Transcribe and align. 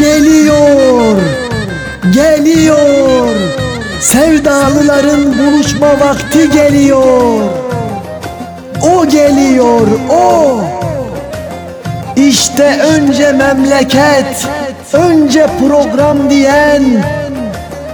Geliyor, 0.00 1.16
geliyor. 2.14 3.34
Sevdalıların 4.00 5.38
buluşma 5.38 6.00
vakti 6.00 6.50
geliyor. 6.50 7.40
O 8.82 9.06
geliyor, 9.06 9.86
o. 10.10 10.60
İşte 12.16 12.78
önce 12.82 13.32
memleket, 13.32 14.48
önce 14.92 15.46
program 15.60 16.30
diyen 16.30 16.82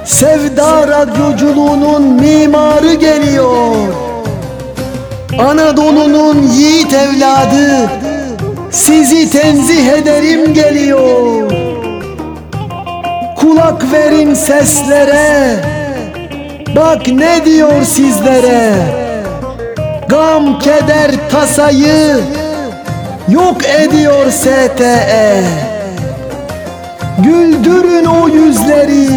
Sevda 0.05 0.89
radyoculuğunun 0.89 2.03
mimarı 2.03 2.95
geliyor. 2.95 3.77
Anadolu'nun 5.39 6.43
yiğit 6.43 6.95
evladı 6.95 7.91
sizi 8.71 9.31
tenzih 9.31 9.89
ederim 9.89 10.55
geliyor. 10.55 11.66
Kulak 13.47 13.93
verin 13.93 14.35
seslere. 14.35 15.57
Bak 16.77 17.09
ne 17.09 17.45
diyor 17.45 17.83
sizlere. 17.83 18.73
Gam, 20.09 20.59
keder, 20.59 21.11
tasayı 21.31 22.17
yok 23.29 23.57
ediyor 23.65 24.31
STE. 24.31 25.43
Güldürün 27.19 28.05
o 28.05 28.29
yüzleri. 28.29 29.09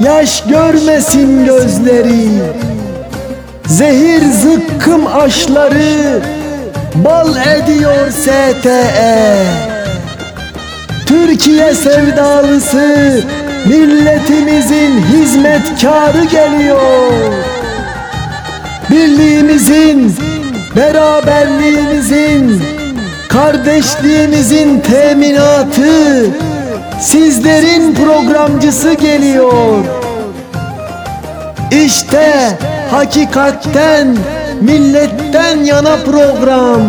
Yaş 0.00 0.44
görmesin 0.44 1.44
gözleri. 1.44 2.28
Zehir 3.66 4.22
zıkkım 4.32 5.06
aşları 5.06 6.22
bal 6.94 7.36
ediyor 7.36 8.10
STE. 8.10 9.65
Türkiye 11.06 11.74
sevdalısı 11.74 13.24
milletimizin 13.66 15.02
hizmetkarı 15.02 16.24
geliyor. 16.24 17.12
Birliğimizin, 18.90 20.14
beraberliğimizin, 20.76 22.62
kardeşliğimizin 23.28 24.80
teminatı 24.80 26.26
sizlerin 27.00 27.94
programcısı 27.94 28.92
geliyor. 28.94 29.84
İşte 31.84 32.58
hakikatten, 32.90 34.16
milletten 34.60 35.64
yana 35.64 35.96
program. 35.96 36.82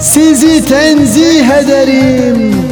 Sizi 0.00 0.64
tenzih 0.64 1.50
ederim. 1.50 2.71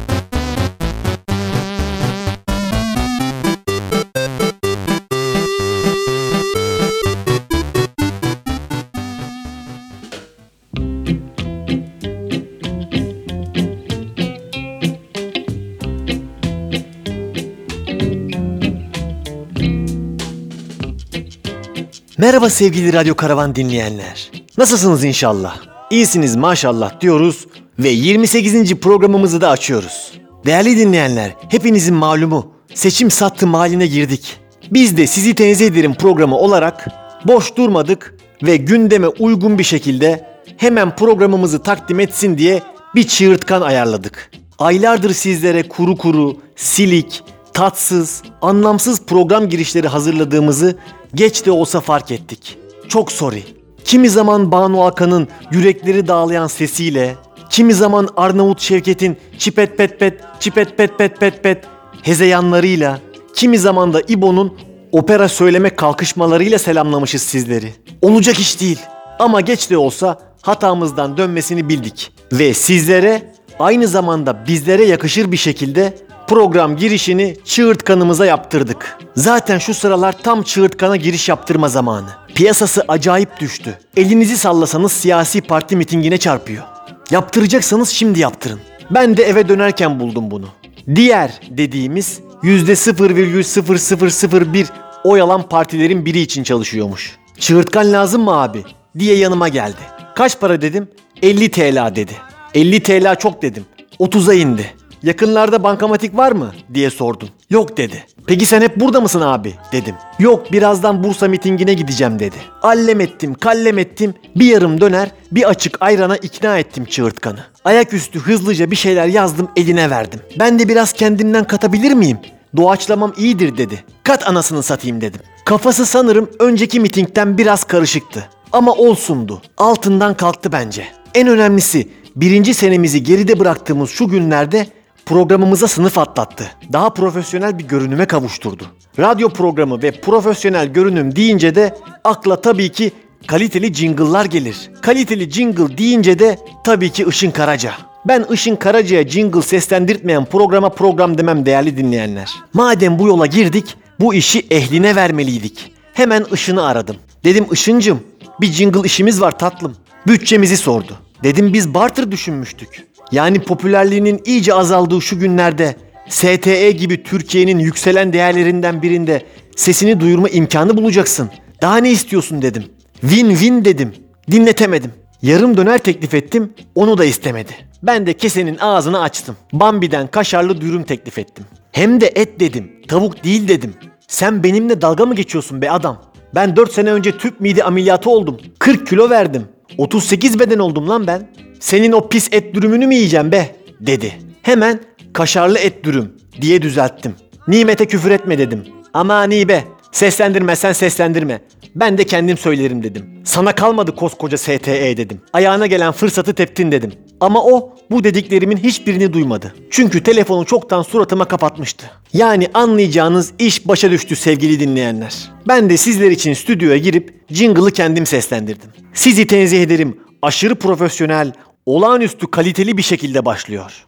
Merhaba 22.31 22.49
sevgili 22.49 22.93
Radyo 22.93 23.15
Karavan 23.15 23.55
dinleyenler. 23.55 24.31
Nasılsınız 24.57 25.03
inşallah? 25.03 25.57
İyisiniz 25.89 26.35
maşallah 26.35 27.01
diyoruz 27.01 27.47
ve 27.79 27.89
28. 27.89 28.75
programımızı 28.75 29.41
da 29.41 29.49
açıyoruz. 29.49 30.11
Değerli 30.45 30.77
dinleyenler, 30.77 31.35
hepinizin 31.49 31.95
malumu 31.95 32.53
seçim 32.73 33.11
sattım 33.11 33.53
haline 33.53 33.87
girdik. 33.87 34.37
Biz 34.71 34.97
de 34.97 35.07
sizi 35.07 35.35
tenzih 35.35 35.67
ederim 35.67 35.93
programı 35.93 36.37
olarak 36.37 36.87
boş 37.25 37.55
durmadık 37.55 38.15
ve 38.43 38.57
gündeme 38.57 39.07
uygun 39.07 39.59
bir 39.59 39.63
şekilde 39.63 40.27
hemen 40.57 40.95
programımızı 40.95 41.63
takdim 41.63 41.99
etsin 41.99 42.37
diye 42.37 42.61
bir 42.95 43.07
çığırtkan 43.07 43.61
ayarladık. 43.61 44.31
Aylardır 44.59 45.13
sizlere 45.13 45.67
kuru 45.67 45.97
kuru, 45.97 46.37
silik, 46.55 47.23
tatsız, 47.53 48.23
anlamsız 48.41 49.05
program 49.05 49.49
girişleri 49.49 49.87
hazırladığımızı 49.87 50.75
geç 51.15 51.45
de 51.45 51.51
olsa 51.51 51.79
fark 51.79 52.11
ettik. 52.11 52.57
Çok 52.87 53.11
sorry. 53.11 53.43
Kimi 53.85 54.09
zaman 54.09 54.51
Banu 54.51 54.83
Akan'ın 54.83 55.27
yürekleri 55.51 56.07
dağlayan 56.07 56.47
sesiyle, 56.47 57.15
kimi 57.49 57.73
zaman 57.73 58.09
Arnavut 58.17 58.59
Şevket'in 58.59 59.17
çipet 59.37 59.77
pet 59.77 59.99
pet, 59.99 60.21
çipet 60.39 60.77
pet 60.77 60.97
pet 60.97 61.19
pet 61.19 61.43
pet 61.43 61.63
hezeyanlarıyla, 62.03 62.99
kimi 63.35 63.57
zaman 63.57 63.93
da 63.93 64.01
İbo'nun 64.07 64.57
opera 64.91 65.29
söyleme 65.29 65.75
kalkışmalarıyla 65.75 66.59
selamlamışız 66.59 67.21
sizleri. 67.21 67.73
Olacak 68.01 68.39
iş 68.39 68.61
değil. 68.61 68.79
Ama 69.19 69.41
geç 69.41 69.69
de 69.69 69.77
olsa 69.77 70.19
hatamızdan 70.41 71.17
dönmesini 71.17 71.69
bildik. 71.69 72.11
Ve 72.33 72.53
sizlere 72.53 73.33
aynı 73.59 73.87
zamanda 73.87 74.45
bizlere 74.47 74.85
yakışır 74.85 75.31
bir 75.31 75.37
şekilde 75.37 75.93
program 76.31 76.77
girişini 76.77 77.35
çığırtkanımıza 77.45 78.25
yaptırdık. 78.25 78.97
Zaten 79.15 79.57
şu 79.57 79.73
sıralar 79.73 80.15
tam 80.23 80.43
çığırtkana 80.43 80.95
giriş 80.95 81.29
yaptırma 81.29 81.69
zamanı. 81.69 82.09
Piyasası 82.35 82.83
acayip 82.87 83.39
düştü. 83.39 83.79
Elinizi 83.97 84.37
sallasanız 84.37 84.91
siyasi 84.91 85.41
parti 85.41 85.75
mitingine 85.75 86.17
çarpıyor. 86.17 86.63
Yaptıracaksanız 87.11 87.89
şimdi 87.89 88.19
yaptırın. 88.19 88.59
Ben 88.91 89.17
de 89.17 89.23
eve 89.23 89.49
dönerken 89.49 89.99
buldum 89.99 90.31
bunu. 90.31 90.47
Diğer 90.95 91.39
dediğimiz 91.49 92.19
%0,0001 92.43 94.65
oy 95.03 95.21
alan 95.21 95.49
partilerin 95.49 96.05
biri 96.05 96.19
için 96.19 96.43
çalışıyormuş. 96.43 97.17
Çığırtkan 97.39 97.93
lazım 97.93 98.21
mı 98.21 98.31
abi? 98.31 98.63
diye 98.99 99.15
yanıma 99.15 99.47
geldi. 99.47 99.81
Kaç 100.15 100.39
para 100.39 100.61
dedim? 100.61 100.87
50 101.21 101.51
TL 101.51 101.95
dedi. 101.95 102.13
50 102.53 102.83
TL 102.83 103.15
çok 103.15 103.41
dedim. 103.41 103.65
30'a 103.99 104.33
indi. 104.33 104.80
Yakınlarda 105.03 105.63
bankamatik 105.63 106.17
var 106.17 106.31
mı 106.31 106.51
diye 106.73 106.89
sordum. 106.89 107.29
Yok 107.49 107.77
dedi. 107.77 108.05
Peki 108.27 108.45
sen 108.45 108.61
hep 108.61 108.79
burada 108.79 109.01
mısın 109.01 109.21
abi 109.21 109.53
dedim. 109.71 109.95
Yok 110.19 110.51
birazdan 110.51 111.03
Bursa 111.03 111.27
mitingine 111.27 111.73
gideceğim 111.73 112.19
dedi. 112.19 112.35
Allem 112.61 113.01
ettim 113.01 113.33
kallem 113.33 113.77
ettim 113.77 114.13
bir 114.35 114.45
yarım 114.45 114.81
döner 114.81 115.11
bir 115.31 115.49
açık 115.49 115.77
ayrana 115.81 116.17
ikna 116.17 116.57
ettim 116.57 116.85
çığırtkanı. 116.85 117.39
Ayaküstü 117.65 118.19
hızlıca 118.19 118.71
bir 118.71 118.75
şeyler 118.75 119.07
yazdım 119.07 119.49
eline 119.55 119.89
verdim. 119.89 120.19
Ben 120.39 120.59
de 120.59 120.69
biraz 120.69 120.93
kendimden 120.93 121.43
katabilir 121.43 121.91
miyim? 121.91 122.17
Doğaçlamam 122.57 123.13
iyidir 123.17 123.57
dedi. 123.57 123.83
Kat 124.03 124.27
anasını 124.27 124.63
satayım 124.63 125.01
dedim. 125.01 125.21
Kafası 125.45 125.85
sanırım 125.85 126.29
önceki 126.39 126.79
mitingden 126.79 127.37
biraz 127.37 127.63
karışıktı. 127.63 128.29
Ama 128.51 128.73
olsundu. 128.73 129.41
Altından 129.57 130.13
kalktı 130.17 130.51
bence. 130.51 130.87
En 131.15 131.27
önemlisi 131.27 131.89
birinci 132.15 132.53
senemizi 132.53 133.03
geride 133.03 133.39
bıraktığımız 133.39 133.89
şu 133.89 134.07
günlerde 134.07 134.67
programımıza 135.11 135.67
sınıf 135.67 135.97
atlattı. 135.97 136.51
Daha 136.73 136.93
profesyonel 136.93 137.59
bir 137.59 137.63
görünüme 137.63 138.05
kavuşturdu. 138.05 138.63
Radyo 138.99 139.29
programı 139.29 139.81
ve 139.81 139.91
profesyonel 139.91 140.67
görünüm 140.67 141.15
deyince 141.15 141.55
de 141.55 141.75
akla 142.03 142.41
tabii 142.41 142.69
ki 142.69 142.91
kaliteli 143.27 143.73
jingle'lar 143.73 144.25
gelir. 144.25 144.71
Kaliteli 144.81 145.31
jingle 145.31 145.77
deyince 145.77 146.19
de 146.19 146.39
tabii 146.63 146.89
ki 146.89 147.05
Işın 147.09 147.31
Karaca. 147.31 147.73
Ben 148.07 148.25
Işın 148.31 148.55
Karaca'ya 148.55 149.07
jingle 149.07 149.41
seslendirtmeyen 149.41 150.25
programa 150.25 150.69
program 150.69 151.17
demem 151.17 151.45
değerli 151.45 151.77
dinleyenler. 151.77 152.31
Madem 152.53 152.99
bu 152.99 153.07
yola 153.07 153.25
girdik, 153.25 153.77
bu 153.99 154.13
işi 154.13 154.47
ehline 154.51 154.95
vermeliydik. 154.95 155.73
Hemen 155.93 156.25
Işın'ı 156.33 156.65
aradım. 156.65 156.95
Dedim 157.23 157.45
Işıncım, 157.51 157.99
bir 158.41 158.47
jingle 158.47 158.81
işimiz 158.85 159.21
var 159.21 159.39
tatlım. 159.39 159.75
Bütçemizi 160.07 160.57
sordu. 160.57 160.97
Dedim 161.23 161.53
biz 161.53 161.73
barter 161.73 162.11
düşünmüştük. 162.11 162.90
Yani 163.11 163.39
popülerliğinin 163.39 164.21
iyice 164.25 164.53
azaldığı 164.53 165.01
şu 165.01 165.19
günlerde 165.19 165.75
STE 166.09 166.71
gibi 166.71 167.03
Türkiye'nin 167.03 167.59
yükselen 167.59 168.13
değerlerinden 168.13 168.81
birinde 168.81 169.23
sesini 169.55 169.99
duyurma 169.99 170.29
imkanı 170.29 170.77
bulacaksın. 170.77 171.29
Daha 171.61 171.77
ne 171.77 171.91
istiyorsun 171.91 172.41
dedim. 172.41 172.63
Win-win 173.01 173.65
dedim. 173.65 173.93
Dinletemedim. 174.31 174.91
Yarım 175.21 175.57
döner 175.57 175.77
teklif 175.77 176.13
ettim, 176.13 176.53
onu 176.75 176.97
da 176.97 177.05
istemedi. 177.05 177.51
Ben 177.83 178.05
de 178.05 178.13
kesenin 178.13 178.57
ağzını 178.57 179.01
açtım. 179.01 179.35
Bambi'den 179.53 180.07
kaşarlı 180.07 180.61
dürüm 180.61 180.83
teklif 180.83 181.17
ettim. 181.17 181.45
Hem 181.71 182.01
de 182.01 182.11
et 182.15 182.39
dedim, 182.39 182.71
tavuk 182.87 183.23
değil 183.23 183.47
dedim. 183.47 183.73
Sen 184.07 184.43
benimle 184.43 184.81
dalga 184.81 185.05
mı 185.05 185.15
geçiyorsun 185.15 185.61
be 185.61 185.71
adam? 185.71 186.01
Ben 186.35 186.55
4 186.55 186.71
sene 186.73 186.91
önce 186.91 187.17
tüp 187.17 187.39
mide 187.39 187.63
ameliyatı 187.63 188.09
oldum. 188.09 188.37
40 188.59 188.87
kilo 188.87 189.09
verdim. 189.09 189.47
38 189.77 190.39
beden 190.39 190.59
oldum 190.59 190.89
lan 190.89 191.07
ben. 191.07 191.31
Senin 191.59 191.91
o 191.91 192.09
pis 192.09 192.29
et 192.31 192.55
dürümünü 192.55 192.87
mü 192.87 192.95
yiyeceğim 192.95 193.31
be? 193.31 193.55
Dedi. 193.79 194.13
Hemen 194.41 194.79
kaşarlı 195.13 195.57
et 195.59 195.83
dürüm 195.83 196.13
diye 196.41 196.61
düzelttim. 196.61 197.15
Nimet'e 197.47 197.85
küfür 197.85 198.11
etme 198.11 198.37
dedim. 198.37 198.63
Ama 198.93 199.23
Nibe 199.23 199.63
seslendirmezsen 199.91 200.73
seslendirme. 200.73 201.41
Ben 201.75 201.97
de 201.97 202.03
kendim 202.03 202.37
söylerim 202.37 202.83
dedim. 202.83 203.05
Sana 203.23 203.55
kalmadı 203.55 203.95
koskoca 203.95 204.37
STE 204.37 204.97
dedim. 204.97 205.21
Ayağına 205.33 205.67
gelen 205.67 205.91
fırsatı 205.91 206.33
teptin 206.33 206.71
dedim. 206.71 206.91
Ama 207.19 207.43
o 207.43 207.75
bu 207.91 208.03
dediklerimin 208.03 208.57
hiçbirini 208.57 209.13
duymadı. 209.13 209.55
Çünkü 209.69 210.03
telefonu 210.03 210.45
çoktan 210.45 210.81
suratıma 210.81 211.25
kapatmıştı. 211.25 211.85
Yani 212.13 212.47
anlayacağınız 212.53 213.33
iş 213.39 213.67
başa 213.67 213.91
düştü 213.91 214.15
sevgili 214.15 214.59
dinleyenler. 214.59 215.31
Ben 215.47 215.69
de 215.69 215.77
sizler 215.77 216.11
için 216.11 216.33
stüdyoya 216.33 216.77
girip 216.77 217.13
jingle'ı 217.29 217.71
kendim 217.71 218.05
seslendirdim. 218.05 218.69
Sizi 218.93 219.27
tenzih 219.27 219.63
ederim. 219.63 219.97
Aşırı 220.21 220.55
profesyonel, 220.55 221.31
olağanüstü 221.65 222.31
kaliteli 222.31 222.77
bir 222.77 222.83
şekilde 222.83 223.25
başlıyor. 223.25 223.85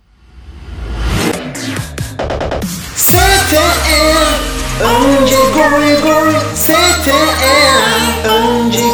Önce 4.83 5.35
goy 5.53 6.01
goy 6.01 6.33
STR 6.55 7.09
Önce 8.29 8.92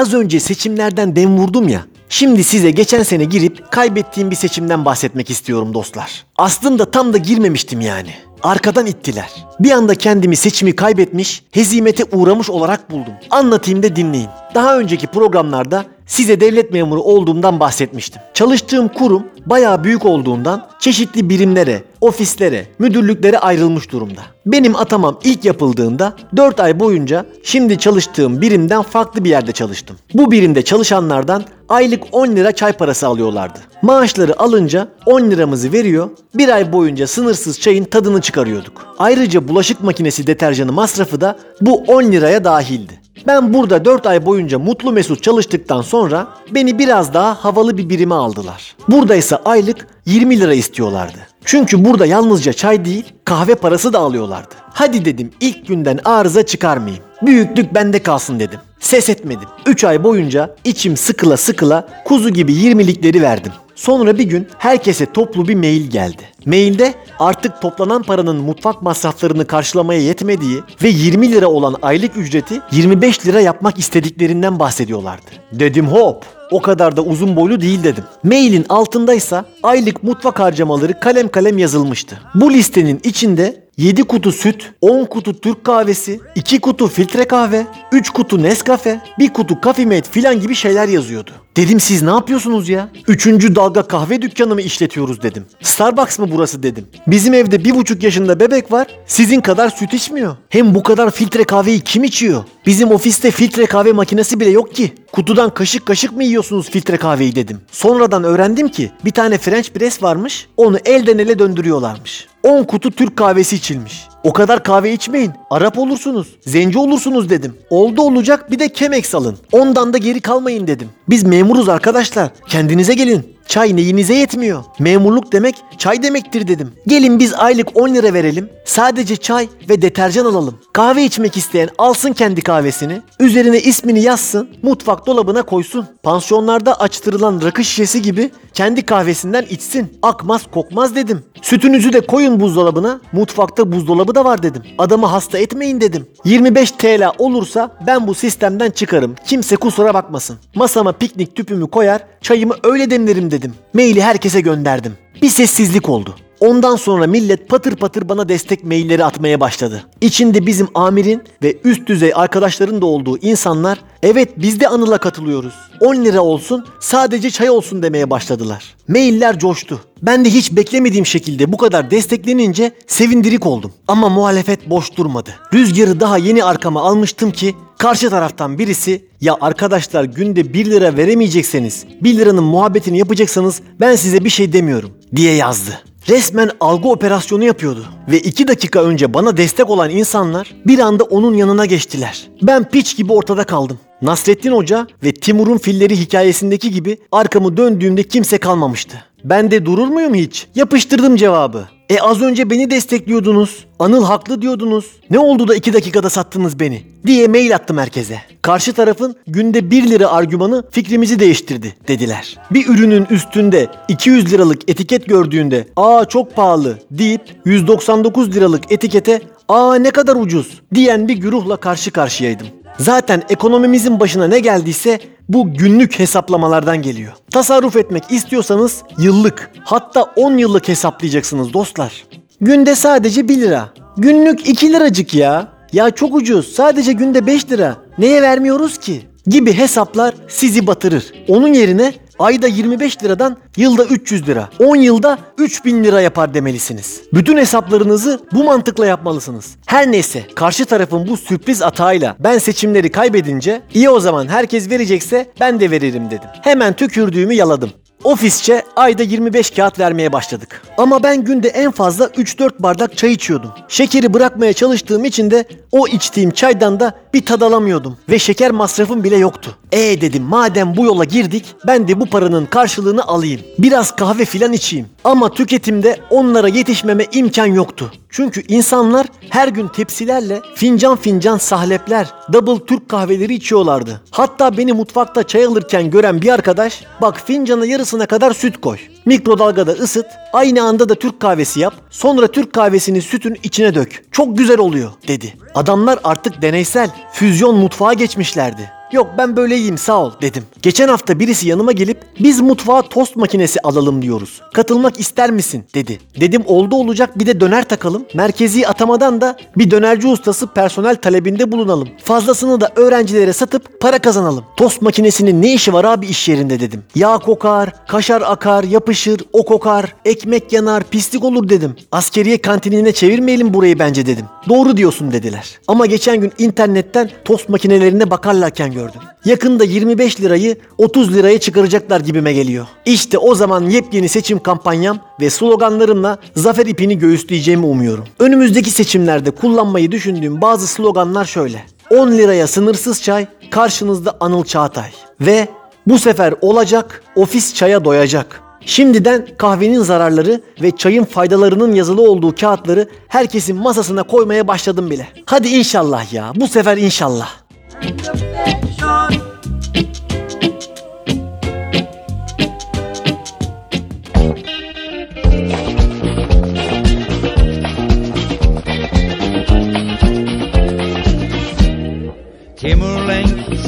Az 0.00 0.14
önce 0.14 0.40
seçimlerden 0.40 1.16
dem 1.16 1.38
vurdum 1.38 1.68
ya. 1.68 1.84
Şimdi 2.08 2.44
size 2.44 2.70
geçen 2.70 3.02
sene 3.02 3.24
girip 3.24 3.70
kaybettiğim 3.70 4.30
bir 4.30 4.36
seçimden 4.36 4.84
bahsetmek 4.84 5.30
istiyorum 5.30 5.74
dostlar. 5.74 6.24
Aslında 6.38 6.90
tam 6.90 7.12
da 7.12 7.18
girmemiştim 7.18 7.80
yani. 7.80 8.10
Arkadan 8.42 8.86
ittiler. 8.86 9.30
Bir 9.60 9.70
anda 9.70 9.94
kendimi 9.94 10.36
seçimi 10.36 10.76
kaybetmiş, 10.76 11.42
hezimete 11.52 12.04
uğramış 12.12 12.50
olarak 12.50 12.90
buldum. 12.90 13.12
Anlatayım 13.30 13.82
da 13.82 13.96
dinleyin. 13.96 14.28
Daha 14.54 14.78
önceki 14.78 15.06
programlarda 15.06 15.84
size 16.10 16.40
devlet 16.40 16.72
memuru 16.72 17.02
olduğumdan 17.02 17.60
bahsetmiştim. 17.60 18.22
Çalıştığım 18.34 18.88
kurum 18.88 19.26
bayağı 19.46 19.84
büyük 19.84 20.04
olduğundan 20.04 20.68
çeşitli 20.80 21.28
birimlere, 21.28 21.82
ofislere, 22.00 22.66
müdürlüklere 22.78 23.38
ayrılmış 23.38 23.90
durumda. 23.92 24.20
Benim 24.46 24.76
atamam 24.76 25.18
ilk 25.24 25.44
yapıldığında 25.44 26.12
4 26.36 26.60
ay 26.60 26.80
boyunca 26.80 27.26
şimdi 27.42 27.78
çalıştığım 27.78 28.40
birimden 28.40 28.82
farklı 28.82 29.24
bir 29.24 29.30
yerde 29.30 29.52
çalıştım. 29.52 29.96
Bu 30.14 30.30
birimde 30.30 30.62
çalışanlardan 30.62 31.44
aylık 31.68 32.02
10 32.12 32.26
lira 32.26 32.52
çay 32.52 32.72
parası 32.72 33.06
alıyorlardı. 33.06 33.58
Maaşları 33.82 34.40
alınca 34.40 34.88
10 35.06 35.30
liramızı 35.30 35.72
veriyor, 35.72 36.10
bir 36.34 36.48
ay 36.48 36.72
boyunca 36.72 37.06
sınırsız 37.06 37.60
çayın 37.60 37.84
tadını 37.84 38.20
çıkarıyorduk. 38.20 38.86
Ayrıca 38.98 39.48
bulaşık 39.48 39.82
makinesi 39.82 40.26
deterjanı 40.26 40.72
masrafı 40.72 41.20
da 41.20 41.38
bu 41.60 41.76
10 41.76 42.02
liraya 42.02 42.44
dahildi. 42.44 43.00
Ben 43.26 43.54
burada 43.54 43.84
4 43.84 44.06
ay 44.06 44.26
boyunca 44.26 44.58
mutlu 44.58 44.92
mesut 44.92 45.22
çalıştıktan 45.22 45.82
sonra 45.82 46.28
beni 46.50 46.78
biraz 46.78 47.14
daha 47.14 47.34
havalı 47.44 47.78
bir 47.78 47.88
birime 47.88 48.14
aldılar. 48.14 48.76
Burada 48.88 49.14
ise 49.14 49.36
aylık 49.36 49.86
20 50.06 50.40
lira 50.40 50.54
istiyorlardı. 50.54 51.18
Çünkü 51.44 51.84
burada 51.84 52.06
yalnızca 52.06 52.52
çay 52.52 52.84
değil 52.84 53.04
kahve 53.24 53.54
parası 53.54 53.92
da 53.92 53.98
alıyorlardı. 53.98 54.54
Hadi 54.72 55.04
dedim 55.04 55.30
ilk 55.40 55.66
günden 55.66 55.98
arıza 56.04 56.42
çıkarmayayım. 56.46 57.04
Büyüklük 57.22 57.74
bende 57.74 58.02
kalsın 58.02 58.40
dedim. 58.40 58.60
Ses 58.80 59.08
etmedim. 59.08 59.48
3 59.66 59.84
ay 59.84 60.04
boyunca 60.04 60.56
içim 60.64 60.96
sıkıla 60.96 61.36
sıkıla 61.36 61.88
kuzu 62.04 62.30
gibi 62.30 62.52
20'likleri 62.52 63.22
verdim. 63.22 63.52
Sonra 63.80 64.18
bir 64.18 64.24
gün 64.24 64.48
herkese 64.58 65.06
toplu 65.06 65.48
bir 65.48 65.54
mail 65.54 65.90
geldi. 65.90 66.22
Mailde 66.46 66.94
artık 67.18 67.62
toplanan 67.62 68.02
paranın 68.02 68.36
mutfak 68.36 68.82
masraflarını 68.82 69.46
karşılamaya 69.46 70.00
yetmediği 70.00 70.60
ve 70.82 70.88
20 70.88 71.32
lira 71.32 71.46
olan 71.48 71.76
aylık 71.82 72.16
ücreti 72.16 72.60
25 72.72 73.26
lira 73.26 73.40
yapmak 73.40 73.78
istediklerinden 73.78 74.58
bahsediyorlardı. 74.58 75.30
Dedim 75.52 75.86
hop 75.86 76.24
o 76.50 76.62
kadar 76.62 76.96
da 76.96 77.02
uzun 77.02 77.36
boylu 77.36 77.60
değil 77.60 77.84
dedim. 77.84 78.04
Mailin 78.24 78.66
altındaysa 78.68 79.44
aylık 79.62 80.02
mutfak 80.02 80.40
harcamaları 80.40 81.00
kalem 81.00 81.28
kalem 81.28 81.58
yazılmıştı. 81.58 82.20
Bu 82.34 82.52
listenin 82.52 83.00
içinde 83.04 83.69
7 83.80 84.02
kutu 84.04 84.32
süt, 84.32 84.72
10 84.80 85.04
kutu 85.04 85.40
Türk 85.40 85.64
kahvesi, 85.64 86.20
2 86.34 86.60
kutu 86.60 86.88
filtre 86.88 87.24
kahve, 87.24 87.66
3 87.92 88.10
kutu 88.10 88.42
Nescafe, 88.42 89.00
1 89.18 89.32
kutu 89.32 89.58
Coffee 89.62 89.86
Mate 89.86 90.10
filan 90.10 90.40
gibi 90.40 90.54
şeyler 90.54 90.88
yazıyordu. 90.88 91.30
Dedim 91.56 91.80
siz 91.80 92.02
ne 92.02 92.10
yapıyorsunuz 92.10 92.68
ya? 92.68 92.88
Üçüncü 93.08 93.54
dalga 93.54 93.82
kahve 93.82 94.22
dükkanı 94.22 94.54
mı 94.54 94.62
işletiyoruz 94.62 95.22
dedim. 95.22 95.44
Starbucks 95.62 96.18
mı 96.18 96.28
burası 96.32 96.62
dedim. 96.62 96.86
Bizim 97.06 97.34
evde 97.34 97.64
bir 97.64 97.74
buçuk 97.74 98.02
yaşında 98.02 98.40
bebek 98.40 98.72
var. 98.72 98.86
Sizin 99.06 99.40
kadar 99.40 99.68
süt 99.68 99.94
içmiyor. 99.94 100.36
Hem 100.48 100.74
bu 100.74 100.82
kadar 100.82 101.10
filtre 101.10 101.44
kahveyi 101.44 101.80
kim 101.80 102.04
içiyor? 102.04 102.44
Bizim 102.66 102.90
ofiste 102.90 103.30
filtre 103.30 103.66
kahve 103.66 103.92
makinesi 103.92 104.40
bile 104.40 104.50
yok 104.50 104.74
ki. 104.74 104.94
Kutudan 105.12 105.54
kaşık 105.54 105.86
kaşık 105.86 106.12
mı 106.12 106.24
yiyorsunuz 106.24 106.70
filtre 106.70 106.96
kahveyi 106.96 107.34
dedim. 107.34 107.60
Sonradan 107.72 108.24
öğrendim 108.24 108.68
ki 108.68 108.90
bir 109.04 109.10
tane 109.10 109.38
French 109.38 109.70
press 109.70 110.02
varmış. 110.02 110.48
Onu 110.56 110.78
elden 110.84 111.18
ele 111.18 111.38
döndürüyorlarmış. 111.38 112.29
10 112.42 112.64
kutu 112.64 112.90
Türk 112.90 113.16
kahvesi 113.16 113.56
içilmiş. 113.56 114.08
O 114.24 114.32
kadar 114.32 114.62
kahve 114.62 114.92
içmeyin. 114.92 115.32
Arap 115.50 115.78
olursunuz. 115.78 116.28
Zenci 116.40 116.78
olursunuz 116.78 117.30
dedim. 117.30 117.56
Oldu 117.70 118.02
olacak 118.02 118.50
bir 118.50 118.58
de 118.58 118.72
Chemex 118.72 119.14
alın. 119.14 119.38
Ondan 119.52 119.92
da 119.92 119.98
geri 119.98 120.20
kalmayın 120.20 120.66
dedim. 120.66 120.88
Biz 121.08 121.24
memuruz 121.24 121.68
arkadaşlar. 121.68 122.30
Kendinize 122.48 122.94
gelin. 122.94 123.40
Çay 123.46 123.76
neyinize 123.76 124.14
yetmiyor. 124.14 124.64
Memurluk 124.78 125.32
demek 125.32 125.56
çay 125.78 126.02
demektir 126.02 126.48
dedim. 126.48 126.72
Gelin 126.86 127.18
biz 127.18 127.34
aylık 127.34 127.68
10 127.76 127.94
lira 127.94 128.14
verelim. 128.14 128.48
Sadece 128.64 129.16
çay 129.16 129.48
ve 129.68 129.82
deterjan 129.82 130.24
alalım. 130.24 130.58
Kahve 130.72 131.04
içmek 131.04 131.36
isteyen 131.36 131.68
alsın 131.78 132.12
kendi 132.12 132.42
kahvesini. 132.42 133.00
Üzerine 133.20 133.60
ismini 133.60 134.02
yazsın. 134.02 134.48
Mutfak 134.62 135.06
dolabına 135.06 135.42
koysun. 135.42 135.86
Pansiyonlarda 136.02 136.80
açtırılan 136.80 137.40
rakı 137.44 137.64
şişesi 137.64 138.02
gibi 138.02 138.30
kendi 138.54 138.82
kahvesinden 138.86 139.46
içsin. 139.50 139.98
Akmaz 140.02 140.42
kokmaz 140.54 140.96
dedim. 140.96 141.24
Sütünüzü 141.42 141.92
de 141.92 142.00
koyun 142.00 142.40
buzdolabına. 142.40 143.00
Mutfakta 143.12 143.72
buzdolabı 143.72 144.09
da 144.14 144.24
var 144.24 144.42
dedim. 144.42 144.62
Adamı 144.78 145.06
hasta 145.06 145.38
etmeyin 145.38 145.80
dedim. 145.80 146.06
25 146.24 146.70
TL 146.70 147.10
olursa 147.18 147.76
ben 147.86 148.06
bu 148.06 148.14
sistemden 148.14 148.70
çıkarım. 148.70 149.14
Kimse 149.26 149.56
kusura 149.56 149.94
bakmasın. 149.94 150.38
Masama 150.54 150.92
piknik 150.92 151.36
tüpümü 151.36 151.66
koyar, 151.70 152.02
çayımı 152.20 152.54
öyle 152.64 152.90
demlerim 152.90 153.30
dedim. 153.30 153.54
Maili 153.74 154.02
herkese 154.02 154.40
gönderdim. 154.40 154.92
Bir 155.22 155.28
sessizlik 155.28 155.88
oldu. 155.88 156.14
Ondan 156.40 156.76
sonra 156.76 157.06
millet 157.06 157.48
patır 157.48 157.76
patır 157.76 158.08
bana 158.08 158.28
destek 158.28 158.64
mailleri 158.64 159.04
atmaya 159.04 159.40
başladı. 159.40 159.84
İçinde 160.00 160.46
bizim 160.46 160.68
amirin 160.74 161.22
ve 161.42 161.56
üst 161.64 161.86
düzey 161.86 162.12
arkadaşların 162.14 162.82
da 162.82 162.86
olduğu 162.86 163.18
insanlar 163.18 163.80
evet 164.02 164.28
biz 164.36 164.60
de 164.60 164.68
Anıl'a 164.68 164.98
katılıyoruz. 164.98 165.54
10 165.80 165.94
lira 165.94 166.20
olsun 166.20 166.66
sadece 166.80 167.30
çay 167.30 167.50
olsun 167.50 167.82
demeye 167.82 168.10
başladılar. 168.10 168.76
Mailler 168.88 169.38
coştu. 169.38 169.80
Ben 170.02 170.24
de 170.24 170.30
hiç 170.30 170.52
beklemediğim 170.52 171.06
şekilde 171.06 171.52
bu 171.52 171.56
kadar 171.56 171.90
desteklenince 171.90 172.72
sevindirik 172.86 173.46
oldum. 173.46 173.72
Ama 173.88 174.08
muhalefet 174.08 174.70
boş 174.70 174.96
durmadı. 174.96 175.30
Rüzgarı 175.54 176.00
daha 176.00 176.18
yeni 176.18 176.44
arkama 176.44 176.82
almıştım 176.82 177.30
ki 177.30 177.54
karşı 177.78 178.10
taraftan 178.10 178.58
birisi 178.58 179.04
ya 179.20 179.36
arkadaşlar 179.40 180.04
günde 180.04 180.52
1 180.54 180.66
lira 180.66 180.96
veremeyecekseniz 180.96 181.84
1 182.00 182.18
liranın 182.18 182.44
muhabbetini 182.44 182.98
yapacaksanız 182.98 183.60
ben 183.80 183.96
size 183.96 184.24
bir 184.24 184.30
şey 184.30 184.52
demiyorum 184.52 184.90
diye 185.16 185.34
yazdı. 185.34 185.89
Resmen 186.08 186.50
algı 186.60 186.88
operasyonu 186.88 187.44
yapıyordu. 187.44 187.84
Ve 188.10 188.18
iki 188.20 188.48
dakika 188.48 188.82
önce 188.82 189.14
bana 189.14 189.36
destek 189.36 189.70
olan 189.70 189.90
insanlar 189.90 190.54
bir 190.66 190.78
anda 190.78 191.04
onun 191.04 191.34
yanına 191.34 191.66
geçtiler. 191.66 192.28
Ben 192.42 192.64
piç 192.64 192.96
gibi 192.96 193.12
ortada 193.12 193.44
kaldım. 193.44 193.78
Nasrettin 194.02 194.52
Hoca 194.52 194.86
ve 195.04 195.12
Timur'un 195.12 195.58
filleri 195.58 195.96
hikayesindeki 195.96 196.70
gibi 196.70 196.98
arkamı 197.12 197.56
döndüğümde 197.56 198.02
kimse 198.02 198.38
kalmamıştı. 198.38 199.04
Ben 199.24 199.50
de 199.50 199.66
durur 199.66 199.88
muyum 199.88 200.14
hiç? 200.14 200.46
Yapıştırdım 200.54 201.16
cevabı. 201.16 201.68
E 201.90 202.00
az 202.00 202.22
önce 202.22 202.50
beni 202.50 202.70
destekliyordunuz. 202.70 203.64
Anıl 203.78 204.04
haklı 204.04 204.42
diyordunuz. 204.42 204.84
Ne 205.10 205.18
oldu 205.18 205.48
da 205.48 205.54
iki 205.54 205.72
dakikada 205.72 206.10
sattınız 206.10 206.60
beni? 206.60 206.82
Diye 207.06 207.28
mail 207.28 207.54
attım 207.54 207.78
herkese. 207.78 208.18
Karşı 208.42 208.72
tarafın 208.72 209.16
günde 209.26 209.70
1 209.70 209.90
lira 209.90 210.10
argümanı 210.10 210.64
fikrimizi 210.70 211.20
değiştirdi 211.20 211.76
dediler. 211.88 212.38
Bir 212.50 212.68
ürünün 212.68 213.06
üstünde 213.10 213.68
200 213.88 214.32
liralık 214.32 214.70
etiket 214.70 215.06
gördüğünde 215.06 215.66
aa 215.76 216.04
çok 216.04 216.36
pahalı 216.36 216.78
deyip 216.90 217.22
199 217.44 218.34
liralık 218.34 218.72
etikete 218.72 219.20
aa 219.48 219.74
ne 219.74 219.90
kadar 219.90 220.16
ucuz 220.16 220.60
diyen 220.74 221.08
bir 221.08 221.16
güruhla 221.16 221.56
karşı 221.56 221.90
karşıyaydım. 221.90 222.46
Zaten 222.78 223.22
ekonomimizin 223.28 224.00
başına 224.00 224.26
ne 224.26 224.38
geldiyse 224.38 224.98
bu 225.28 225.54
günlük 225.54 225.98
hesaplamalardan 225.98 226.82
geliyor. 226.82 227.12
Tasarruf 227.30 227.76
etmek 227.76 228.04
istiyorsanız 228.10 228.82
yıllık 228.98 229.50
hatta 229.64 230.02
10 230.02 230.36
yıllık 230.36 230.68
hesaplayacaksınız 230.68 231.52
dostlar. 231.52 232.04
Günde 232.40 232.74
sadece 232.74 233.28
1 233.28 233.40
lira. 233.40 233.68
Günlük 233.96 234.48
2 234.48 234.72
liracık 234.72 235.14
ya. 235.14 235.48
Ya 235.72 235.90
çok 235.90 236.14
ucuz. 236.14 236.52
Sadece 236.52 236.92
günde 236.92 237.26
5 237.26 237.50
lira. 237.50 237.76
Neye 237.98 238.22
vermiyoruz 238.22 238.78
ki? 238.78 239.02
Gibi 239.26 239.52
hesaplar 239.52 240.14
sizi 240.28 240.66
batırır. 240.66 241.12
Onun 241.28 241.48
yerine 241.48 241.94
ayda 242.20 242.46
25 242.46 243.02
liradan 243.02 243.36
yılda 243.56 243.84
300 243.84 244.28
lira. 244.28 244.48
10 244.58 244.76
yılda 244.76 245.18
3000 245.38 245.84
lira 245.84 246.00
yapar 246.00 246.34
demelisiniz. 246.34 247.00
Bütün 247.14 247.36
hesaplarınızı 247.36 248.20
bu 248.32 248.44
mantıkla 248.44 248.86
yapmalısınız. 248.86 249.46
Her 249.66 249.92
neyse 249.92 250.24
karşı 250.34 250.64
tarafın 250.64 251.08
bu 251.08 251.16
sürpriz 251.16 251.62
atağıyla 251.62 252.16
ben 252.18 252.38
seçimleri 252.38 252.90
kaybedince 252.90 253.62
iyi 253.74 253.90
o 253.90 254.00
zaman 254.00 254.28
herkes 254.28 254.70
verecekse 254.70 255.30
ben 255.40 255.60
de 255.60 255.70
veririm 255.70 256.06
dedim. 256.10 256.28
Hemen 256.42 256.72
tükürdüğümü 256.72 257.34
yaladım. 257.34 257.70
Ofisçe 258.04 258.62
ayda 258.76 259.02
25 259.02 259.50
kağıt 259.50 259.78
vermeye 259.78 260.12
başladık. 260.12 260.62
Ama 260.78 261.02
ben 261.02 261.24
günde 261.24 261.48
en 261.48 261.70
fazla 261.70 262.04
3-4 262.04 262.50
bardak 262.58 262.96
çay 262.96 263.12
içiyordum. 263.12 263.50
Şekeri 263.68 264.14
bırakmaya 264.14 264.52
çalıştığım 264.52 265.04
için 265.04 265.30
de 265.30 265.44
o 265.72 265.88
içtiğim 265.88 266.30
çaydan 266.30 266.80
da 266.80 266.94
bir 267.14 267.26
tad 267.26 267.40
alamıyordum. 267.40 267.98
Ve 268.08 268.18
şeker 268.18 268.50
masrafım 268.50 269.04
bile 269.04 269.16
yoktu. 269.16 269.56
E 269.72 270.00
dedim 270.00 270.22
madem 270.22 270.76
bu 270.76 270.84
yola 270.84 271.04
girdik 271.04 271.44
ben 271.66 271.88
de 271.88 272.00
bu 272.00 272.06
paranın 272.06 272.46
karşılığını 272.46 273.04
alayım. 273.04 273.40
Biraz 273.58 273.96
kahve 273.96 274.24
filan 274.24 274.52
içeyim. 274.52 274.86
Ama 275.04 275.34
tüketimde 275.34 275.96
onlara 276.10 276.48
yetişmeme 276.48 277.06
imkan 277.12 277.46
yoktu. 277.46 277.92
Çünkü 278.10 278.42
insanlar 278.48 279.06
her 279.30 279.48
gün 279.48 279.68
tepsilerle 279.68 280.40
fincan 280.54 280.96
fincan 280.96 281.38
sahlepler, 281.38 282.06
double 282.32 282.66
Türk 282.66 282.88
kahveleri 282.88 283.34
içiyorlardı. 283.34 284.00
Hatta 284.10 284.56
beni 284.56 284.72
mutfakta 284.72 285.22
çay 285.22 285.44
alırken 285.44 285.90
gören 285.90 286.22
bir 286.22 286.28
arkadaş, 286.28 286.84
bak 287.00 287.20
fincana 287.26 287.66
yarısına 287.66 288.06
kadar 288.06 288.32
süt 288.32 288.60
koy. 288.60 288.78
Mikrodalgada 289.04 289.72
ısıt, 289.72 290.06
aynı 290.32 290.62
anda 290.62 290.88
da 290.88 290.94
Türk 290.94 291.20
kahvesi 291.20 291.60
yap, 291.60 291.74
sonra 291.90 292.26
Türk 292.26 292.52
kahvesini 292.52 293.02
sütün 293.02 293.36
içine 293.42 293.74
dök. 293.74 294.04
Çok 294.12 294.38
güzel 294.38 294.58
oluyor 294.58 294.90
dedi. 295.08 295.34
Adamlar 295.54 295.98
artık 296.04 296.42
deneysel, 296.42 296.90
füzyon 297.12 297.56
mutfağa 297.56 297.92
geçmişlerdi. 297.92 298.79
Yok 298.92 299.10
ben 299.18 299.36
böyle 299.36 299.56
iyiyim 299.56 299.78
sağ 299.78 300.02
ol 300.02 300.12
dedim. 300.22 300.44
Geçen 300.62 300.88
hafta 300.88 301.18
birisi 301.18 301.48
yanıma 301.48 301.72
gelip 301.72 301.98
biz 302.20 302.40
mutfağa 302.40 302.82
tost 302.82 303.16
makinesi 303.16 303.60
alalım 303.60 304.02
diyoruz. 304.02 304.40
Katılmak 304.54 305.00
ister 305.00 305.30
misin 305.30 305.64
dedi. 305.74 306.00
Dedim 306.20 306.42
oldu 306.46 306.76
olacak 306.76 307.18
bir 307.18 307.26
de 307.26 307.40
döner 307.40 307.68
takalım. 307.68 308.04
Merkezi 308.14 308.68
atamadan 308.68 309.20
da 309.20 309.36
bir 309.56 309.70
dönerci 309.70 310.06
ustası 310.06 310.46
personel 310.46 310.96
talebinde 310.96 311.52
bulunalım. 311.52 311.88
Fazlasını 312.04 312.60
da 312.60 312.70
öğrencilere 312.76 313.32
satıp 313.32 313.80
para 313.80 313.98
kazanalım. 313.98 314.44
Tost 314.56 314.82
makinesinin 314.82 315.42
ne 315.42 315.54
işi 315.54 315.72
var 315.72 315.84
abi 315.84 316.06
iş 316.06 316.28
yerinde 316.28 316.60
dedim. 316.60 316.82
Yağ 316.94 317.18
kokar, 317.18 317.72
kaşar 317.88 318.22
akar, 318.22 318.64
yapışır, 318.64 319.20
o 319.32 319.44
kokar, 319.44 319.94
ekmek 320.04 320.52
yanar, 320.52 320.82
pislik 320.84 321.24
olur 321.24 321.48
dedim. 321.48 321.76
Askeriye 321.92 322.38
kantinine 322.38 322.92
çevirmeyelim 322.92 323.54
burayı 323.54 323.78
bence 323.78 324.06
dedim. 324.06 324.24
Doğru 324.48 324.76
diyorsun 324.76 325.12
dediler. 325.12 325.58
Ama 325.68 325.86
geçen 325.86 326.20
gün 326.20 326.32
internetten 326.38 327.10
tost 327.24 327.48
makinelerine 327.48 328.10
bakarlarken 328.10 328.72
gördüm. 328.72 328.79
Yakında 329.24 329.64
25 329.64 330.20
lirayı 330.20 330.56
30 330.78 331.14
liraya 331.14 331.40
çıkaracaklar 331.40 332.00
gibime 332.00 332.32
geliyor. 332.32 332.66
İşte 332.84 333.18
o 333.18 333.34
zaman 333.34 333.70
yepyeni 333.70 334.08
seçim 334.08 334.38
kampanyam 334.38 334.98
ve 335.20 335.30
sloganlarımla 335.30 336.18
zafer 336.36 336.66
ipini 336.66 336.98
göğüsleyeceğimi 336.98 337.66
umuyorum. 337.66 338.04
Önümüzdeki 338.18 338.70
seçimlerde 338.70 339.30
kullanmayı 339.30 339.92
düşündüğüm 339.92 340.40
bazı 340.40 340.66
sloganlar 340.66 341.24
şöyle. 341.24 341.64
10 341.90 342.12
liraya 342.12 342.46
sınırsız 342.46 343.02
çay, 343.02 343.26
karşınızda 343.50 344.16
Anıl 344.20 344.44
Çağatay. 344.44 344.90
Ve 345.20 345.48
bu 345.86 345.98
sefer 345.98 346.34
olacak, 346.40 347.02
ofis 347.16 347.54
çaya 347.54 347.84
doyacak. 347.84 348.40
Şimdiden 348.66 349.26
kahvenin 349.38 349.82
zararları 349.82 350.40
ve 350.62 350.76
çayın 350.76 351.04
faydalarının 351.04 351.74
yazılı 351.74 352.02
olduğu 352.02 352.34
kağıtları 352.34 352.88
herkesin 353.08 353.56
masasına 353.56 354.02
koymaya 354.02 354.48
başladım 354.48 354.90
bile. 354.90 355.08
Hadi 355.26 355.48
inşallah 355.48 356.12
ya. 356.12 356.32
Bu 356.36 356.48
sefer 356.48 356.76
inşallah. 356.76 357.28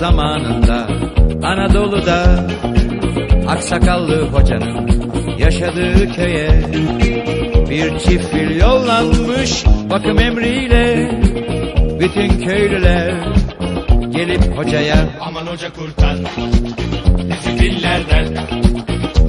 Zamanında 0.02 0.88
Anadolu'da 1.42 2.46
Aksakallı 3.48 4.28
hocanın 4.28 4.88
yaşadığı 5.38 6.12
köye 6.12 6.50
Bir 7.70 7.98
çift 7.98 8.26
fil 8.32 8.60
yollanmış 8.60 9.64
bakım 9.90 10.18
emriyle 10.18 11.10
Bütün 12.00 12.28
köylüler 12.28 13.14
gelip 14.10 14.58
hocaya 14.58 15.08
Aman 15.20 15.46
hoca 15.46 15.72
kurtar 15.72 16.16
bizi 17.18 17.56
fillerden 17.56 18.28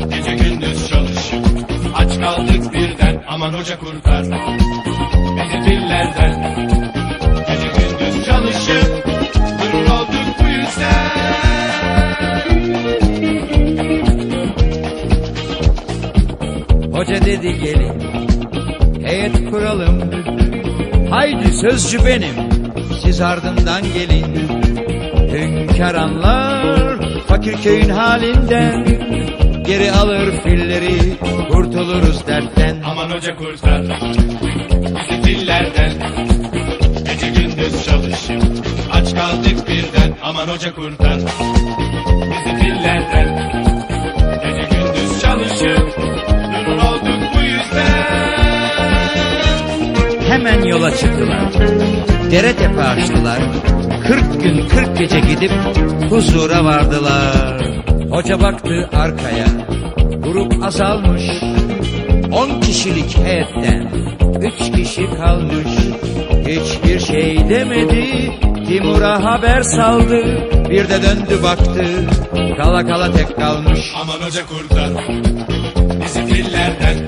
Gece 0.09 0.35
gündüz 0.35 0.89
çalış 0.89 1.31
Aç 1.95 2.19
kaldık 2.19 2.73
birden. 2.73 3.23
Aman 3.27 3.53
hoca 3.53 3.79
kurtar 3.79 4.23
bizi 5.37 5.69
fillerden 5.69 6.72
dedi 17.25 17.59
gelin. 17.59 17.93
Heyet 19.05 19.49
kuralım. 19.49 20.01
Haydi 21.09 21.53
sözcü 21.53 22.05
benim. 22.05 22.35
Siz 23.03 23.21
ardımdan 23.21 23.81
gelin. 23.93 24.49
Hünkâr 25.33 25.95
anlar 25.95 26.97
fakir 27.27 27.53
köyün 27.63 27.89
halinden. 27.89 28.85
Geri 29.65 29.91
alır 29.91 30.41
filleri 30.43 31.17
kurtuluruz 31.51 32.27
dertten. 32.27 32.77
Aman 32.85 33.09
hoca 33.09 33.35
kurtar. 33.35 33.81
Bizi 34.81 35.21
fillerden 35.21 35.91
Gece 37.05 37.29
gündüz 37.41 37.85
çalışıp 37.85 38.43
Aç 38.91 39.15
kaldık 39.15 39.67
birden. 39.67 40.15
Aman 40.23 40.47
hoca 40.47 40.75
kurtar. 40.75 41.17
Bizi 42.07 42.55
fillerden 42.61 43.62
yola 50.73 50.91
çıktılar. 50.97 51.53
Dere 52.31 52.55
tepe 52.55 52.81
açtılar. 52.81 53.39
Kırk 54.07 54.43
gün 54.43 54.67
kırk 54.67 54.97
gece 54.97 55.19
gidip 55.19 55.51
huzura 56.09 56.65
vardılar. 56.65 57.61
Hoca 58.09 58.41
baktı 58.41 58.89
arkaya. 58.93 59.47
Grup 60.23 60.63
azalmış. 60.63 61.23
On 62.31 62.61
kişilik 62.61 63.17
heyetten 63.17 63.91
Üç 64.41 64.71
kişi 64.75 65.09
kalmış. 65.17 65.67
Hiçbir 66.47 66.99
şey 66.99 67.49
demedi. 67.49 68.31
Timur'a 68.67 69.23
haber 69.23 69.61
saldı. 69.61 70.23
Bir 70.69 70.89
de 70.89 71.03
döndü 71.03 71.43
baktı. 71.43 71.85
Kala 72.57 72.85
kala 72.87 73.11
tek 73.11 73.35
kalmış. 73.35 73.93
Aman 74.01 74.25
hoca 74.25 74.41
kurtar. 74.45 74.89
Bizi 76.03 76.25
fillerden 76.25 77.02